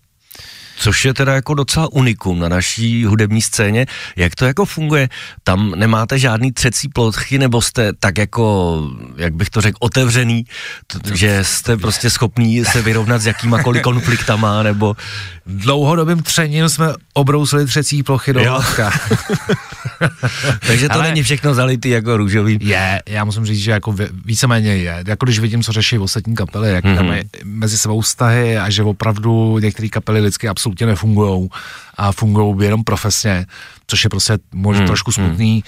což 0.78 1.06
je 1.06 1.14
teda 1.14 1.34
jako 1.34 1.54
docela 1.54 1.92
unikum 1.92 2.40
na 2.40 2.50
naší 2.50 3.06
hudební 3.06 3.42
scéně. 3.42 3.86
Jak 4.16 4.36
to 4.36 4.46
jako 4.46 4.66
funguje? 4.66 5.10
Tam 5.44 5.72
nemáte 5.76 6.20
žádný 6.20 6.52
třecí 6.52 6.90
plochy, 6.90 7.40
nebo 7.40 7.62
jste 7.62 7.94
tak 7.94 8.18
jako, 8.18 8.78
jak 9.18 9.34
bych 9.34 9.50
to 9.50 9.62
řekl, 9.62 9.78
otevřený, 9.80 10.46
že 11.14 11.44
jste 11.44 11.78
prostě 11.78 12.10
schopný 12.10 12.66
se 12.66 12.82
vyrovnat 12.82 13.22
s 13.22 13.26
jakýmakoliv 13.26 13.82
konfliktama, 13.84 14.64
nebo... 14.64 14.96
Dlouhodobým 15.48 16.24
třením 16.24 16.70
jsme 16.70 16.88
obrousili 17.14 17.66
třecí 17.66 18.04
plochy 18.04 18.34
do 18.34 18.40
Takže 20.68 20.90
to 20.90 20.94
Ale 20.94 21.04
není 21.04 21.24
všechno 21.24 21.54
zalitý 21.54 21.90
jako 21.90 22.18
růžový. 22.18 22.58
Je, 22.62 23.02
já 23.10 23.24
musím 23.24 23.46
říct, 23.46 23.60
že 23.60 23.72
jako 23.72 23.96
víceméně 24.26 24.78
je. 24.78 25.04
Jako 25.08 25.26
když 25.26 25.40
vidím, 25.40 25.64
co 25.64 25.72
řeší 25.72 25.98
ostatní 26.00 26.36
kapely, 26.36 26.72
jak 26.72 26.86
mm-hmm. 26.86 26.96
tam 26.96 27.12
je 27.12 27.24
mezi 27.44 27.78
sebou 27.78 28.02
vztahy 28.02 28.58
a 28.58 28.70
že 28.70 28.84
opravdu 28.84 29.60
některé 29.60 29.90
kapely 29.90 30.20
lidsky 30.20 30.48
absolutně 30.66 30.86
nefungují 30.86 31.50
a 31.98 32.12
fungují 32.12 32.66
jenom 32.66 32.84
profesně, 32.84 33.46
což 33.88 34.04
je 34.04 34.10
prostě 34.10 34.38
možná 34.54 34.82
mm, 34.82 34.88
trošku 34.88 35.12
smutný, 35.12 35.56
mm. 35.56 35.62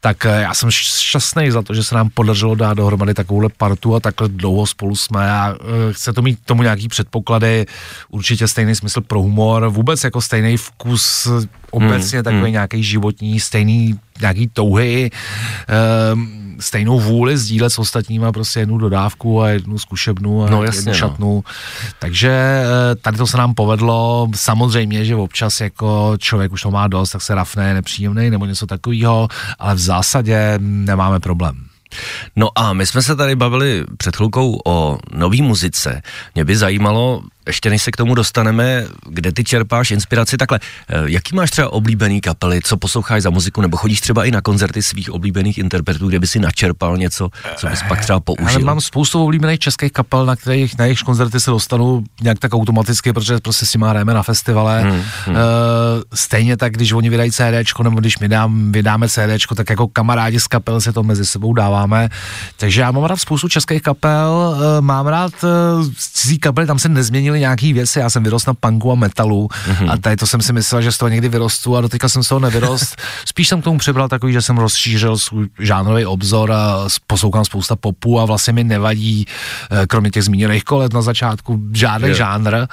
tak 0.00 0.26
eh, 0.26 0.42
já 0.42 0.54
jsem 0.54 0.70
šťastný 0.70 1.50
za 1.50 1.62
to, 1.62 1.74
že 1.74 1.84
se 1.84 1.94
nám 1.94 2.10
podařilo 2.14 2.54
dát 2.54 2.74
dohromady 2.74 3.14
takovouhle 3.14 3.48
partu 3.56 3.94
a 3.94 4.00
takhle 4.00 4.28
dlouho 4.28 4.66
spolu 4.66 4.96
jsme 4.96 5.30
a 5.32 5.54
eh, 5.54 5.92
chce 5.92 6.12
to 6.12 6.22
mít 6.22 6.38
tomu 6.44 6.62
nějaký 6.62 6.88
předpoklady, 6.88 7.66
určitě 8.08 8.48
stejný 8.48 8.74
smysl 8.74 9.00
pro 9.00 9.22
humor, 9.22 9.68
vůbec 9.68 10.04
jako 10.04 10.20
stejný 10.20 10.56
vkus, 10.56 11.28
obecně 11.70 12.18
mm, 12.18 12.24
takový 12.24 12.42
mm. 12.42 12.52
nějaký 12.52 12.82
životní, 12.82 13.40
stejný 13.40 13.98
nějaký 14.20 14.48
touhy, 14.52 15.10
um, 16.12 16.43
stejnou 16.60 17.00
vůli 17.00 17.38
sdílet 17.38 17.72
s 17.72 17.78
ostatníma 17.78 18.32
prostě 18.32 18.60
jednu 18.60 18.78
dodávku 18.78 19.42
a 19.42 19.48
jednu 19.48 19.78
zkušebnu 19.78 20.44
a 20.44 20.50
no, 20.50 20.64
jasně, 20.64 20.78
jednu 20.78 20.92
no. 20.92 20.98
šatnu. 20.98 21.34
No. 21.34 21.52
Takže 21.98 22.30
eh, 22.30 22.94
tady 22.94 23.16
to 23.16 23.26
se 23.26 23.36
nám 23.36 23.54
povedlo. 23.54 24.28
Samozřejmě, 24.34 25.04
že 25.04 25.16
občas 25.16 25.60
jako 25.60 26.14
člověk 26.18 26.52
už 26.52 26.62
to 26.62 26.70
má 26.70 26.88
dost, 26.88 27.10
tak 27.10 27.22
se 27.22 27.34
rafne, 27.34 27.74
nepříjemný 27.74 28.30
nebo 28.30 28.46
něco 28.46 28.66
takového, 28.66 29.28
ale 29.58 29.74
v 29.74 29.78
zásadě 29.78 30.54
nemáme 30.58 31.20
problém. 31.20 31.64
No 32.36 32.48
a 32.54 32.72
my 32.72 32.86
jsme 32.86 33.02
se 33.02 33.16
tady 33.16 33.36
bavili 33.36 33.84
před 33.96 34.16
chvilkou 34.16 34.60
o 34.66 34.98
nový 35.12 35.42
muzice. 35.42 36.02
Mě 36.34 36.44
by 36.44 36.56
zajímalo, 36.56 37.22
ještě 37.46 37.70
než 37.70 37.82
se 37.82 37.90
k 37.90 37.96
tomu 37.96 38.14
dostaneme, 38.14 38.86
kde 39.08 39.32
ty 39.32 39.44
čerpáš 39.44 39.90
inspiraci, 39.90 40.36
takhle, 40.36 40.60
eh, 40.88 41.02
jaký 41.04 41.36
máš 41.36 41.50
třeba 41.50 41.72
oblíbený 41.72 42.20
kapely, 42.20 42.60
co 42.64 42.76
posloucháš 42.76 43.22
za 43.22 43.30
muziku, 43.30 43.60
nebo 43.60 43.76
chodíš 43.76 44.00
třeba 44.00 44.24
i 44.24 44.30
na 44.30 44.40
koncerty 44.40 44.82
svých 44.82 45.10
oblíbených 45.10 45.58
interpretů, 45.58 46.08
kde 46.08 46.18
by 46.18 46.26
si 46.26 46.38
načerpal 46.38 46.96
něco, 46.96 47.28
co 47.56 47.66
bys 47.66 47.82
pak 47.88 48.00
třeba 48.00 48.20
použil? 48.20 48.48
Ale 48.48 48.58
mám 48.58 48.80
spoustu 48.80 49.24
oblíbených 49.24 49.58
českých 49.58 49.92
kapel, 49.92 50.26
na 50.26 50.36
kterých 50.36 50.78
na 50.78 50.84
jejich 50.84 51.00
koncerty 51.00 51.40
se 51.40 51.50
dostanu 51.50 52.04
nějak 52.22 52.38
tak 52.38 52.54
automaticky, 52.54 53.12
protože 53.12 53.38
prostě 53.38 53.66
si 53.66 53.78
má 53.78 53.90
hrajeme 53.90 54.14
na 54.14 54.22
festivale. 54.22 54.82
Hmm, 54.82 55.02
hmm. 55.26 55.34
Uh, 55.34 55.40
stejně 56.14 56.56
tak, 56.56 56.72
když 56.72 56.92
oni 56.92 57.10
vydají 57.10 57.32
CD, 57.32 57.82
nebo 57.82 58.00
když 58.00 58.18
my 58.18 58.28
dám, 58.28 58.72
vydáme 58.72 59.08
CD, 59.08 59.54
tak 59.56 59.70
jako 59.70 59.88
kamarádi 59.88 60.40
z 60.40 60.46
kapel 60.46 60.80
se 60.80 60.92
to 60.92 61.02
mezi 61.02 61.26
sebou 61.26 61.54
dáváme. 61.54 62.08
Takže 62.56 62.80
já 62.80 62.90
mám 62.90 63.04
rád 63.04 63.20
spoustu 63.20 63.48
českých 63.48 63.82
kapel, 63.82 64.56
uh, 64.56 64.84
mám 64.84 65.06
rád 65.06 65.32
cizí 66.12 66.38
kapely, 66.38 66.66
tam 66.66 66.78
se 66.78 66.88
nezměnily 67.34 67.40
nějaký 67.40 67.72
věci, 67.72 67.98
já 67.98 68.10
jsem 68.10 68.22
vyrost 68.22 68.46
na 68.46 68.54
punku 68.54 68.92
a 68.92 68.94
metalu 68.94 69.48
hmm. 69.66 69.90
a 69.90 69.96
tady 69.96 70.16
to 70.16 70.26
jsem 70.26 70.40
si 70.40 70.52
myslel, 70.52 70.82
že 70.82 70.92
z 70.92 70.98
toho 70.98 71.08
někdy 71.08 71.28
vyrostu 71.28 71.76
a 71.76 71.80
doteďka 71.80 72.08
jsem 72.08 72.22
z 72.22 72.28
toho 72.28 72.40
nevyrost. 72.40 72.96
Spíš 73.24 73.48
jsem 73.48 73.60
k 73.60 73.64
tomu 73.64 73.78
přibral 73.78 74.08
takový, 74.08 74.32
že 74.32 74.42
jsem 74.42 74.58
rozšířil 74.58 75.18
svůj 75.18 75.48
žánrový 75.58 76.06
obzor 76.06 76.52
a 76.52 76.86
poslouchám 77.06 77.44
spousta 77.44 77.76
popu 77.76 78.20
a 78.20 78.24
vlastně 78.24 78.52
mi 78.52 78.64
nevadí, 78.64 79.26
kromě 79.88 80.10
těch 80.10 80.24
zmíněných 80.24 80.64
kolet 80.64 80.92
na 80.92 81.02
začátku, 81.02 81.60
žádný 81.72 82.08
je. 82.08 82.14
žánr. 82.14 82.54
Uh, 82.54 82.68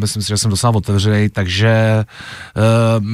myslím 0.00 0.22
si, 0.22 0.28
že 0.28 0.36
jsem 0.36 0.50
docela 0.50 0.74
otevřený, 0.74 1.28
takže 1.28 2.04
uh, 2.56 3.04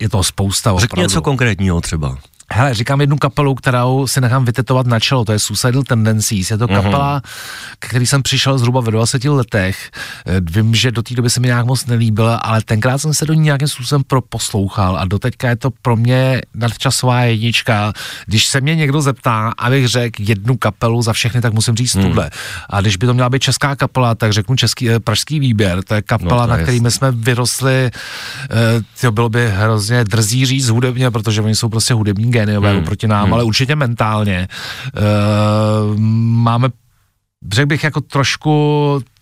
je 0.00 0.08
to 0.08 0.22
spousta 0.22 0.74
Řekni 0.78 1.02
něco 1.02 1.22
konkrétního 1.22 1.80
třeba. 1.80 2.16
Hele, 2.52 2.74
říkám 2.74 3.00
jednu 3.00 3.16
kapelu, 3.16 3.54
kterou 3.54 4.06
si 4.06 4.20
nechám 4.20 4.44
vytetovat 4.44 4.86
na 4.86 5.00
čelo, 5.00 5.24
to 5.24 5.32
je 5.32 5.38
Suicidal 5.38 5.82
Tendencies. 5.82 6.50
Je 6.50 6.58
to 6.58 6.66
mhm. 6.66 6.74
kapela, 6.74 7.20
mm-hmm. 7.20 7.76
který 7.78 8.06
jsem 8.06 8.22
přišel 8.22 8.58
zhruba 8.58 8.80
ve 8.80 8.90
20 8.90 9.24
letech. 9.24 9.90
Eh, 10.26 10.40
vím, 10.40 10.74
že 10.74 10.90
do 10.90 11.02
té 11.02 11.14
doby 11.14 11.30
se 11.30 11.40
mi 11.40 11.46
nějak 11.46 11.66
moc 11.66 11.86
nelíbila, 11.86 12.36
ale 12.36 12.62
tenkrát 12.62 12.98
jsem 12.98 13.14
se 13.14 13.26
do 13.26 13.34
ní 13.34 13.40
nějakým 13.40 13.68
způsobem 13.68 14.02
proposlouchal 14.06 14.96
a 14.96 15.04
doteďka 15.04 15.48
je 15.48 15.56
to 15.56 15.70
pro 15.82 15.96
mě 15.96 16.42
nadčasová 16.54 17.20
jednička. 17.20 17.92
Když 18.26 18.46
se 18.46 18.60
mě 18.60 18.74
někdo 18.74 19.00
zeptá, 19.00 19.52
abych 19.58 19.88
řekl 19.88 20.22
jednu 20.22 20.56
kapelu 20.56 21.02
za 21.02 21.12
všechny, 21.12 21.40
tak 21.40 21.52
musím 21.52 21.76
říct 21.76 21.94
mm. 21.94 22.02
tuhle. 22.02 22.30
A 22.70 22.80
když 22.80 22.96
by 22.96 23.06
to 23.06 23.14
měla 23.14 23.28
být 23.28 23.42
česká 23.42 23.76
kapela, 23.76 24.14
tak 24.14 24.32
řeknu 24.32 24.56
český, 24.56 24.90
eh, 24.90 25.00
pražský 25.00 25.40
výběr. 25.40 25.82
To 25.82 25.94
je 25.94 26.02
kapela, 26.02 26.46
no, 26.46 26.52
to 26.52 26.56
na 26.56 26.58
který 26.58 26.80
my 26.80 26.90
jsme 26.90 27.12
vyrostli. 27.12 27.90
Eh, 28.50 28.82
to 29.00 29.12
bylo 29.12 29.28
by 29.28 29.50
hrozně 29.50 30.04
drzí 30.04 30.46
říct 30.46 30.68
hudebně, 30.68 31.10
protože 31.10 31.42
oni 31.42 31.54
jsou 31.54 31.68
prostě 31.68 31.94
hudební 31.94 32.35
géniové 32.38 32.72
hmm. 32.72 32.84
proti 32.84 33.08
nám, 33.08 33.24
hmm. 33.24 33.34
ale 33.34 33.44
určitě 33.44 33.76
mentálně. 33.76 34.48
Uh, 34.96 35.98
máme 36.48 36.68
řekl 37.52 37.66
bych 37.66 37.84
jako 37.84 38.00
trošku 38.00 38.52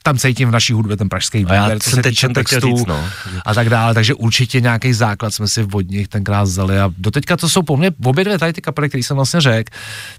tam 0.06 0.18
cítím 0.18 0.48
v 0.48 0.52
naší 0.52 0.72
hudbě 0.72 0.96
ten 0.96 1.08
pražský 1.08 1.38
výběr, 1.38 1.78
co 1.78 1.90
se 1.90 2.02
týče 2.02 2.28
textů 2.28 2.76
říct, 2.76 2.86
no. 2.86 3.04
a 3.46 3.54
tak 3.54 3.68
dále, 3.70 3.94
takže 3.94 4.14
určitě 4.14 4.60
nějaký 4.60 4.92
základ 4.92 5.34
jsme 5.34 5.48
si 5.48 5.66
od 5.72 5.90
nich 5.90 6.08
tenkrát 6.08 6.42
vzali 6.42 6.80
a 6.80 6.90
doteďka 6.98 7.36
to 7.36 7.48
jsou 7.48 7.62
po 7.62 7.76
mně, 7.76 7.90
obě 8.04 8.24
dvě 8.24 8.38
tady 8.38 8.52
ty 8.52 8.60
kapely, 8.60 8.88
které 8.88 9.02
jsem 9.02 9.16
vlastně 9.16 9.40
řekl, 9.40 9.72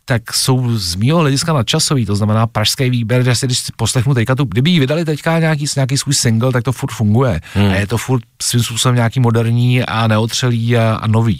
tak 0.06 0.34
jsou 0.34 0.78
z 0.78 0.96
mýho 0.96 1.20
hlediska 1.20 1.54
nadčasový, 1.54 2.06
to 2.06 2.16
znamená 2.16 2.48
pražský 2.48 2.90
výběr, 2.90 3.24
že 3.24 3.36
si 3.36 3.46
když 3.46 3.62
poslechnu 3.76 4.14
teďka 4.14 4.36
tu, 4.36 4.44
kdyby 4.44 4.70
jí 4.70 4.80
vydali 4.80 5.06
teďka 5.06 5.40
nějaký, 5.40 5.66
nějaký 5.76 5.98
svůj 5.98 6.14
single, 6.14 6.52
tak 6.52 6.64
to 6.64 6.72
furt 6.72 6.92
funguje 6.92 7.42
hmm. 7.54 7.72
a 7.72 7.76
je 7.76 7.88
to 7.88 7.98
furt 7.98 8.24
svým 8.42 8.64
způsobem 8.64 8.96
nějaký 8.96 9.20
moderní 9.20 9.84
a 9.84 10.08
neotřelý 10.08 10.78
a, 10.78 10.96
a 10.96 11.08
nový. 11.08 11.40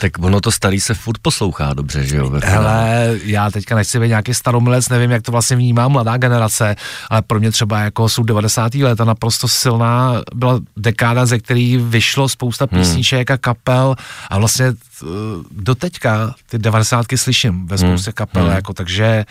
Tak 0.00 0.18
ono 0.18 0.40
to 0.40 0.52
starý 0.52 0.80
se 0.80 0.94
furt 0.94 1.18
poslouchá 1.22 1.74
dobře, 1.74 2.06
že 2.06 2.16
jo? 2.16 2.32
Hele, 2.44 3.18
já 3.24 3.50
teďka 3.50 3.74
nechci 3.74 4.00
být 4.00 4.08
nějaký 4.08 4.34
staromilec, 4.34 4.88
nevím, 4.88 5.10
jak 5.10 5.22
to 5.22 5.32
vlastně 5.32 5.56
vnímá 5.56 5.88
mladá 5.88 6.16
generace, 6.16 6.76
ale 7.10 7.22
pro 7.22 7.40
mě 7.40 7.50
třeba 7.50 7.80
jako 7.80 8.08
jsou 8.08 8.22
90. 8.22 8.74
léta 8.74 9.04
naprosto 9.04 9.48
silná, 9.48 10.22
byla 10.34 10.60
dekáda, 10.76 11.26
ze 11.26 11.38
který 11.38 11.76
vyšlo 11.76 12.28
spousta 12.28 12.66
hmm. 12.70 12.80
písniček 12.80 13.30
a 13.30 13.36
kapel 13.36 13.96
a 14.30 14.38
vlastně 14.38 14.66
eh, 14.66 15.06
do 15.50 15.74
teďka 15.74 16.34
ty 16.50 16.58
90. 16.58 17.06
slyším 17.16 17.66
ve 17.66 17.78
spoustě 17.78 18.10
hmm. 18.10 18.14
kapel, 18.14 18.44
hmm. 18.44 18.54
jako, 18.54 18.72
takže 18.72 19.24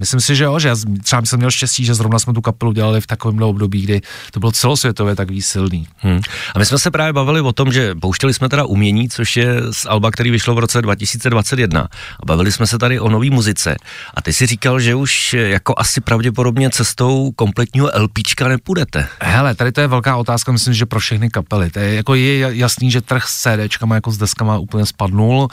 Myslím 0.00 0.20
si, 0.20 0.36
že 0.36 0.44
jo, 0.44 0.58
že 0.58 0.68
já 0.68 0.76
třeba 1.02 1.22
jsem 1.24 1.38
měl 1.38 1.50
štěstí, 1.50 1.84
že 1.84 1.94
zrovna 1.94 2.18
jsme 2.18 2.32
tu 2.32 2.40
kapelu 2.40 2.72
dělali 2.72 3.00
v 3.00 3.06
takovém 3.06 3.42
období, 3.42 3.82
kdy 3.82 4.00
to 4.32 4.40
bylo 4.40 4.52
celosvětově 4.52 5.16
tak 5.16 5.28
silný. 5.40 5.86
Hmm. 5.98 6.20
A 6.54 6.58
my 6.58 6.66
jsme 6.66 6.78
se 6.78 6.90
právě 6.90 7.12
bavili 7.12 7.40
o 7.40 7.52
tom, 7.52 7.72
že 7.72 7.94
pouštěli 7.94 8.34
jsme 8.34 8.48
teda 8.48 8.64
umění, 8.64 9.08
což 9.08 9.36
je 9.36 9.62
z 9.70 9.86
Alba, 9.86 10.10
který 10.10 10.30
vyšlo 10.30 10.54
v 10.54 10.58
roce 10.58 10.82
2021. 10.82 11.88
A 12.22 12.26
bavili 12.26 12.52
jsme 12.52 12.66
se 12.66 12.78
tady 12.78 13.00
o 13.00 13.08
nové 13.08 13.30
muzice. 13.30 13.76
A 14.14 14.22
ty 14.22 14.32
si 14.32 14.46
říkal, 14.46 14.80
že 14.80 14.94
už 14.94 15.32
jako 15.32 15.74
asi 15.76 16.00
pravděpodobně 16.00 16.70
cestou 16.70 17.30
kompletního 17.36 17.90
LPčka 17.96 18.48
nepůjdete. 18.48 19.08
Hele, 19.20 19.54
tady 19.54 19.72
to 19.72 19.80
je 19.80 19.86
velká 19.86 20.16
otázka, 20.16 20.52
myslím, 20.52 20.74
že 20.74 20.86
pro 20.86 21.00
všechny 21.00 21.30
kapely. 21.30 21.70
To 21.70 21.78
je 21.78 21.94
jako 21.94 22.14
je 22.14 22.38
jasný, 22.56 22.90
že 22.90 23.00
trh 23.00 23.24
s 23.26 23.42
CDčkama 23.42 23.94
jako 23.94 24.10
s 24.10 24.18
deskama 24.18 24.58
úplně 24.58 24.86
spadnul, 24.86 25.38
uh, 25.42 25.48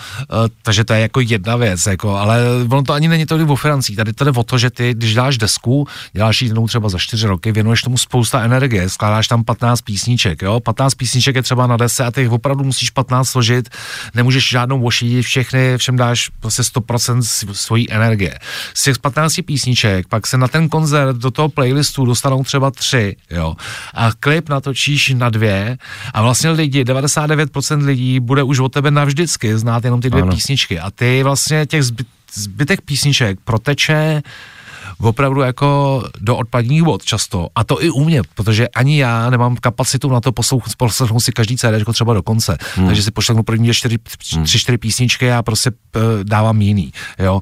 takže 0.62 0.84
to 0.84 0.94
je 0.94 1.00
jako 1.00 1.20
jedna 1.20 1.56
věc, 1.56 1.86
jako, 1.86 2.16
ale 2.16 2.42
ono 2.70 2.84
to 2.84 2.94
ani 2.94 3.08
není 3.08 3.26
to 3.26 3.36
o 3.48 3.56
financích, 3.56 3.96
tady 3.96 4.14
to 4.14 4.26
o 4.38 4.43
to, 4.43 4.58
že 4.58 4.69
ty, 4.69 4.93
když 4.93 5.13
dáš 5.13 5.38
desku, 5.38 5.88
děláš 6.13 6.41
ji 6.41 6.54
třeba 6.67 6.89
za 6.89 6.97
čtyři 6.97 7.28
roky, 7.28 7.52
věnuješ 7.52 7.82
tomu 7.82 7.97
spousta 7.97 8.41
energie, 8.41 8.89
skládáš 8.89 9.28
tam 9.28 9.43
15 9.43 9.82
písniček, 9.82 10.41
jo, 10.41 10.60
15 10.60 10.93
písniček 10.93 11.36
je 11.36 11.43
třeba 11.43 11.67
na 11.67 11.78
dese 11.78 12.06
a 12.06 12.12
ty 12.12 12.28
opravdu 12.28 12.63
musíš 12.63 12.89
15 12.89 13.30
složit, 13.30 13.69
nemůžeš 14.13 14.50
žádnou 14.50 14.84
ošidit, 14.84 15.26
všechny, 15.26 15.78
všem 15.78 15.95
dáš 15.95 16.30
prostě 16.39 16.62
100% 16.62 17.54
svojí 17.54 17.91
energie. 17.91 18.39
Z 18.73 18.84
těch 18.84 19.00
15 19.00 19.39
písniček 19.45 20.08
pak 20.08 20.28
se 20.28 20.38
na 20.38 20.47
ten 20.47 20.69
koncert 20.69 21.17
do 21.17 21.32
toho 21.32 21.50
playlistu 21.50 22.06
dostanou 22.06 22.43
třeba 22.43 22.71
tři, 22.71 23.15
jo, 23.32 23.56
a 23.93 24.12
klip 24.19 24.50
natočíš 24.50 25.10
na 25.10 25.30
dvě 25.30 25.78
a 26.13 26.21
vlastně 26.21 26.50
lidi, 26.50 26.84
99% 26.84 27.86
lidí 27.86 28.19
bude 28.19 28.43
už 28.43 28.60
od 28.60 28.73
tebe 28.73 28.91
navždycky 28.91 29.58
znát 29.58 29.86
jenom 29.86 30.02
ty 30.02 30.10
dvě 30.10 30.21
ano. 30.21 30.32
písničky 30.32 30.80
a 30.80 30.91
ty 30.91 31.23
vlastně 31.23 31.65
těch 31.65 31.84
zbyt, 31.84 32.08
zbytek 32.34 32.82
písniček 32.82 33.40
proteče 33.44 34.22
opravdu 35.00 35.42
jako 35.42 36.04
do 36.20 36.38
odpadních 36.38 36.84
vod 36.84 37.04
často. 37.04 37.48
A 37.56 37.63
to 37.63 37.84
i 37.84 37.90
u 37.90 38.04
mě, 38.04 38.22
protože 38.36 38.68
ani 38.68 39.00
já 39.00 39.30
nemám 39.30 39.56
kapacitu 39.56 40.10
na 40.10 40.22
to 40.22 40.32
poslouchat, 40.32 40.76
poslechnout 40.78 41.20
si 41.20 41.32
každý 41.32 41.58
CD 41.58 41.66
třeba 41.94 42.13
do 42.13 42.24
konce. 42.24 42.58
Hmm. 42.76 42.88
Takže 42.88 43.04
si 43.04 43.12
pošlechnu 43.12 43.44
první 43.44 43.74
čtyři, 43.74 43.98
hmm. 44.34 44.44
tři, 44.44 44.60
čtyři 44.60 44.78
písničky 44.78 45.32
a 45.32 45.44
prostě 45.44 45.72
uh, 45.72 46.02
dávám 46.24 46.62
jiný. 46.62 46.92
Jo. 47.20 47.42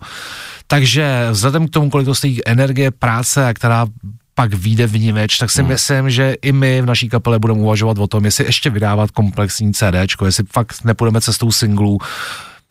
Takže 0.68 1.28
vzhledem 1.32 1.68
k 1.68 1.72
tomu, 1.72 1.90
kolik 1.90 2.06
to 2.06 2.16
stojí 2.16 2.48
energie, 2.48 2.92
práce, 2.92 3.54
která 3.54 3.88
pak 4.36 4.54
vyjde 4.54 4.88
vnímeč, 4.88 5.38
tak 5.38 5.52
si 5.52 5.62
hmm. 5.62 5.70
myslím, 5.70 6.10
že 6.10 6.36
i 6.42 6.52
my 6.52 6.82
v 6.82 6.86
naší 6.86 7.10
kapele 7.10 7.40
budeme 7.40 7.60
uvažovat 7.60 7.98
o 7.98 8.08
tom, 8.08 8.26
jestli 8.26 8.46
ještě 8.46 8.70
vydávat 8.70 9.12
komplexní 9.12 9.74
CD, 9.74 9.96
jestli 10.26 10.44
fakt 10.52 10.84
nepůjdeme 10.84 11.22
cestou 11.22 11.52
singlů, 11.52 11.98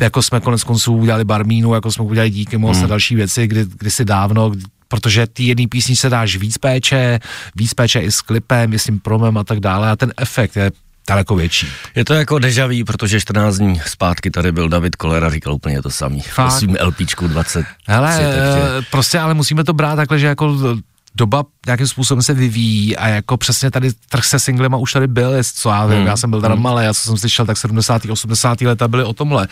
jako 0.03 0.23
jsme 0.23 0.41
konec 0.41 0.65
konců 0.65 0.97
udělali 0.97 1.25
Barmínu, 1.25 1.75
jako 1.75 1.93
jsme 1.93 2.05
udělali 2.05 2.31
Díky 2.31 2.59
Most 2.59 2.77
hmm. 2.77 2.85
a 2.85 2.89
další 2.89 3.15
věci, 3.15 3.47
kdy, 3.47 3.67
kdysi 3.79 4.05
dávno, 4.05 4.53
protože 4.89 5.27
ty 5.27 5.43
jedný 5.45 5.67
písni 5.67 5.97
se 5.97 6.11
dáš 6.11 6.37
víc 6.37 6.59
péče, 6.59 7.21
víc 7.57 7.75
péče 7.75 8.01
i 8.01 8.13
s 8.13 8.21
klipem, 8.21 8.73
i 8.73 8.79
s 8.79 8.85
tím 8.85 9.01
promem 9.01 9.39
a 9.39 9.45
tak 9.45 9.61
dále 9.61 9.91
a 9.91 9.97
ten 9.97 10.13
efekt 10.17 10.57
je 10.57 10.73
daleko 11.09 11.37
větší. 11.37 11.67
Je 11.95 12.05
to 12.05 12.15
jako 12.15 12.39
dejaví, 12.39 12.85
protože 12.85 13.21
14 13.21 13.57
dní 13.57 13.81
zpátky 13.87 14.31
tady 14.31 14.53
byl 14.53 14.69
David 14.69 14.97
Kolera, 14.97 15.31
říkal 15.31 15.55
úplně 15.55 15.83
to 15.83 15.91
samý. 15.91 16.21
Fakt? 16.21 16.51
V 16.51 16.53
svým 16.53 16.77
LPčku 16.83 17.29
20. 17.29 17.67
Hele, 17.87 18.13
takže... 18.13 18.87
prostě 18.91 19.19
ale 19.19 19.35
musíme 19.35 19.65
to 19.65 19.73
brát 19.73 19.97
takhle, 19.97 20.19
že 20.19 20.27
jako 20.27 20.77
doba 21.15 21.45
nějakým 21.67 21.87
způsobem 21.87 22.23
se 22.23 22.35
vyvíjí 22.35 22.97
a 22.97 23.09
jako 23.09 23.37
přesně 23.37 23.71
tady 23.71 23.91
trh 24.09 24.25
se 24.25 24.39
singlema 24.39 24.77
už 24.77 24.93
tady 24.93 25.07
byl, 25.07 25.33
co 25.55 25.69
já 25.69 25.87
vím, 25.87 25.99
hmm. 25.99 26.07
já 26.07 26.17
jsem 26.17 26.31
byl 26.31 26.41
teda 26.41 26.55
hmm. 26.55 26.63
malý, 26.63 26.85
já 26.85 26.95
jsem 26.95 27.17
slyšel, 27.17 27.47
tak 27.47 27.57
70. 27.57 28.03
80. 28.11 28.61
leta 28.61 28.89
byly 28.89 29.05
o 29.05 29.13
tomhle. 29.13 29.49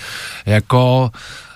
Jako 0.47 1.11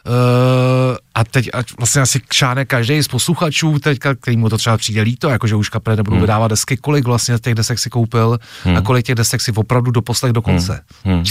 Uh, 0.06 0.96
a 1.14 1.24
teď 1.24 1.48
a 1.54 1.58
vlastně 1.78 2.02
asi 2.02 2.20
kšáne 2.20 2.64
každý 2.64 3.02
z 3.02 3.08
posluchačů, 3.08 3.78
teďka, 3.78 4.14
který 4.14 4.36
mu 4.36 4.48
to 4.48 4.58
třeba 4.58 4.76
přijde 4.76 5.02
líto, 5.02 5.28
jakože 5.28 5.54
už 5.54 5.68
kapely 5.68 5.96
nebudou 5.96 6.14
hmm. 6.14 6.20
vydávat 6.20 6.48
desky, 6.48 6.76
kolik 6.76 7.04
vlastně 7.04 7.38
těch 7.38 7.54
desek 7.54 7.78
si 7.78 7.90
koupil 7.90 8.38
hmm. 8.64 8.76
a 8.76 8.80
kolik 8.80 9.06
těch 9.06 9.14
desek 9.14 9.40
si 9.40 9.52
opravdu 9.52 9.90
doposlech 9.90 10.32
do 10.32 10.42
konce. 10.42 10.80
Hmm. 11.04 11.14
Hmm 11.14 11.24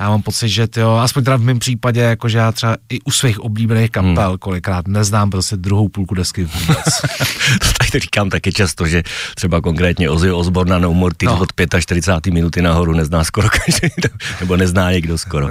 já 0.00 0.08
mám 0.08 0.22
pocit, 0.22 0.48
že 0.48 0.68
jo, 0.76 0.90
aspoň 0.90 1.24
teda 1.24 1.36
v 1.36 1.42
mém 1.42 1.58
případě, 1.58 2.00
jakože 2.00 2.38
já 2.38 2.52
třeba 2.52 2.76
i 2.88 3.00
u 3.00 3.10
svých 3.10 3.40
oblíbených 3.40 3.90
kapel 3.90 4.28
hmm. 4.28 4.38
kolikrát 4.38 4.88
neznám 4.88 5.30
prostě 5.30 5.56
druhou 5.56 5.88
půlku 5.88 6.14
desky 6.14 6.44
vůbec. 6.44 6.84
to 7.60 7.68
tady 7.78 8.00
říkám 8.00 8.30
taky 8.30 8.52
často, 8.52 8.86
že 8.86 9.02
třeba 9.34 9.60
konkrétně 9.60 10.10
Ozzy 10.10 10.32
Osbourne 10.32 10.72
na 10.72 10.78
No 10.78 10.94
More 10.94 11.14
no. 11.22 11.38
od 11.40 11.48
45. 11.80 12.34
minuty 12.34 12.62
nahoru 12.62 12.92
nezná 12.92 13.24
skoro 13.24 13.48
každý, 13.48 13.88
nebo 14.40 14.56
nezná 14.56 14.92
někdo 14.92 15.18
skoro. 15.18 15.48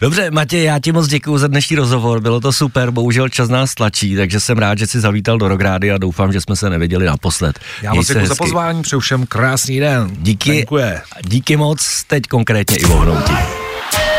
Dobře, 0.00 0.30
Matěj, 0.30 0.64
já 0.64 0.78
ti 0.78 0.92
moc 0.92 1.08
děkuji 1.08 1.38
za 1.38 1.46
dnešní 1.46 1.76
rozhovor, 1.76 2.20
bylo 2.20 2.40
to 2.40 2.52
super, 2.52 2.90
bohužel 2.90 3.28
čas 3.28 3.48
nás 3.48 3.74
tlačí, 3.74 4.16
takže 4.16 4.40
jsem 4.40 4.58
rád, 4.58 4.78
že 4.78 4.86
jsi 4.86 5.00
zavítal 5.00 5.38
do 5.38 5.48
Rogrády 5.48 5.92
a 5.92 5.98
doufám, 5.98 6.32
že 6.32 6.40
jsme 6.40 6.56
se 6.56 6.70
neviděli 6.70 7.06
naposled. 7.06 7.58
Já 7.82 7.94
moc 7.94 8.06
děkuji 8.06 8.26
za 8.26 8.34
pozvání, 8.34 8.82
přeju 8.82 9.00
všem 9.00 9.26
krásný 9.26 9.80
den. 9.80 10.10
Díky, 10.18 10.66
díky 11.24 11.56
moc, 11.56 12.04
teď 12.06 12.22
konkrétně 12.22 12.76
i 12.76 12.84
vohnoutí. 12.84 13.65
Thank 13.76 14.10
you. 14.10 14.15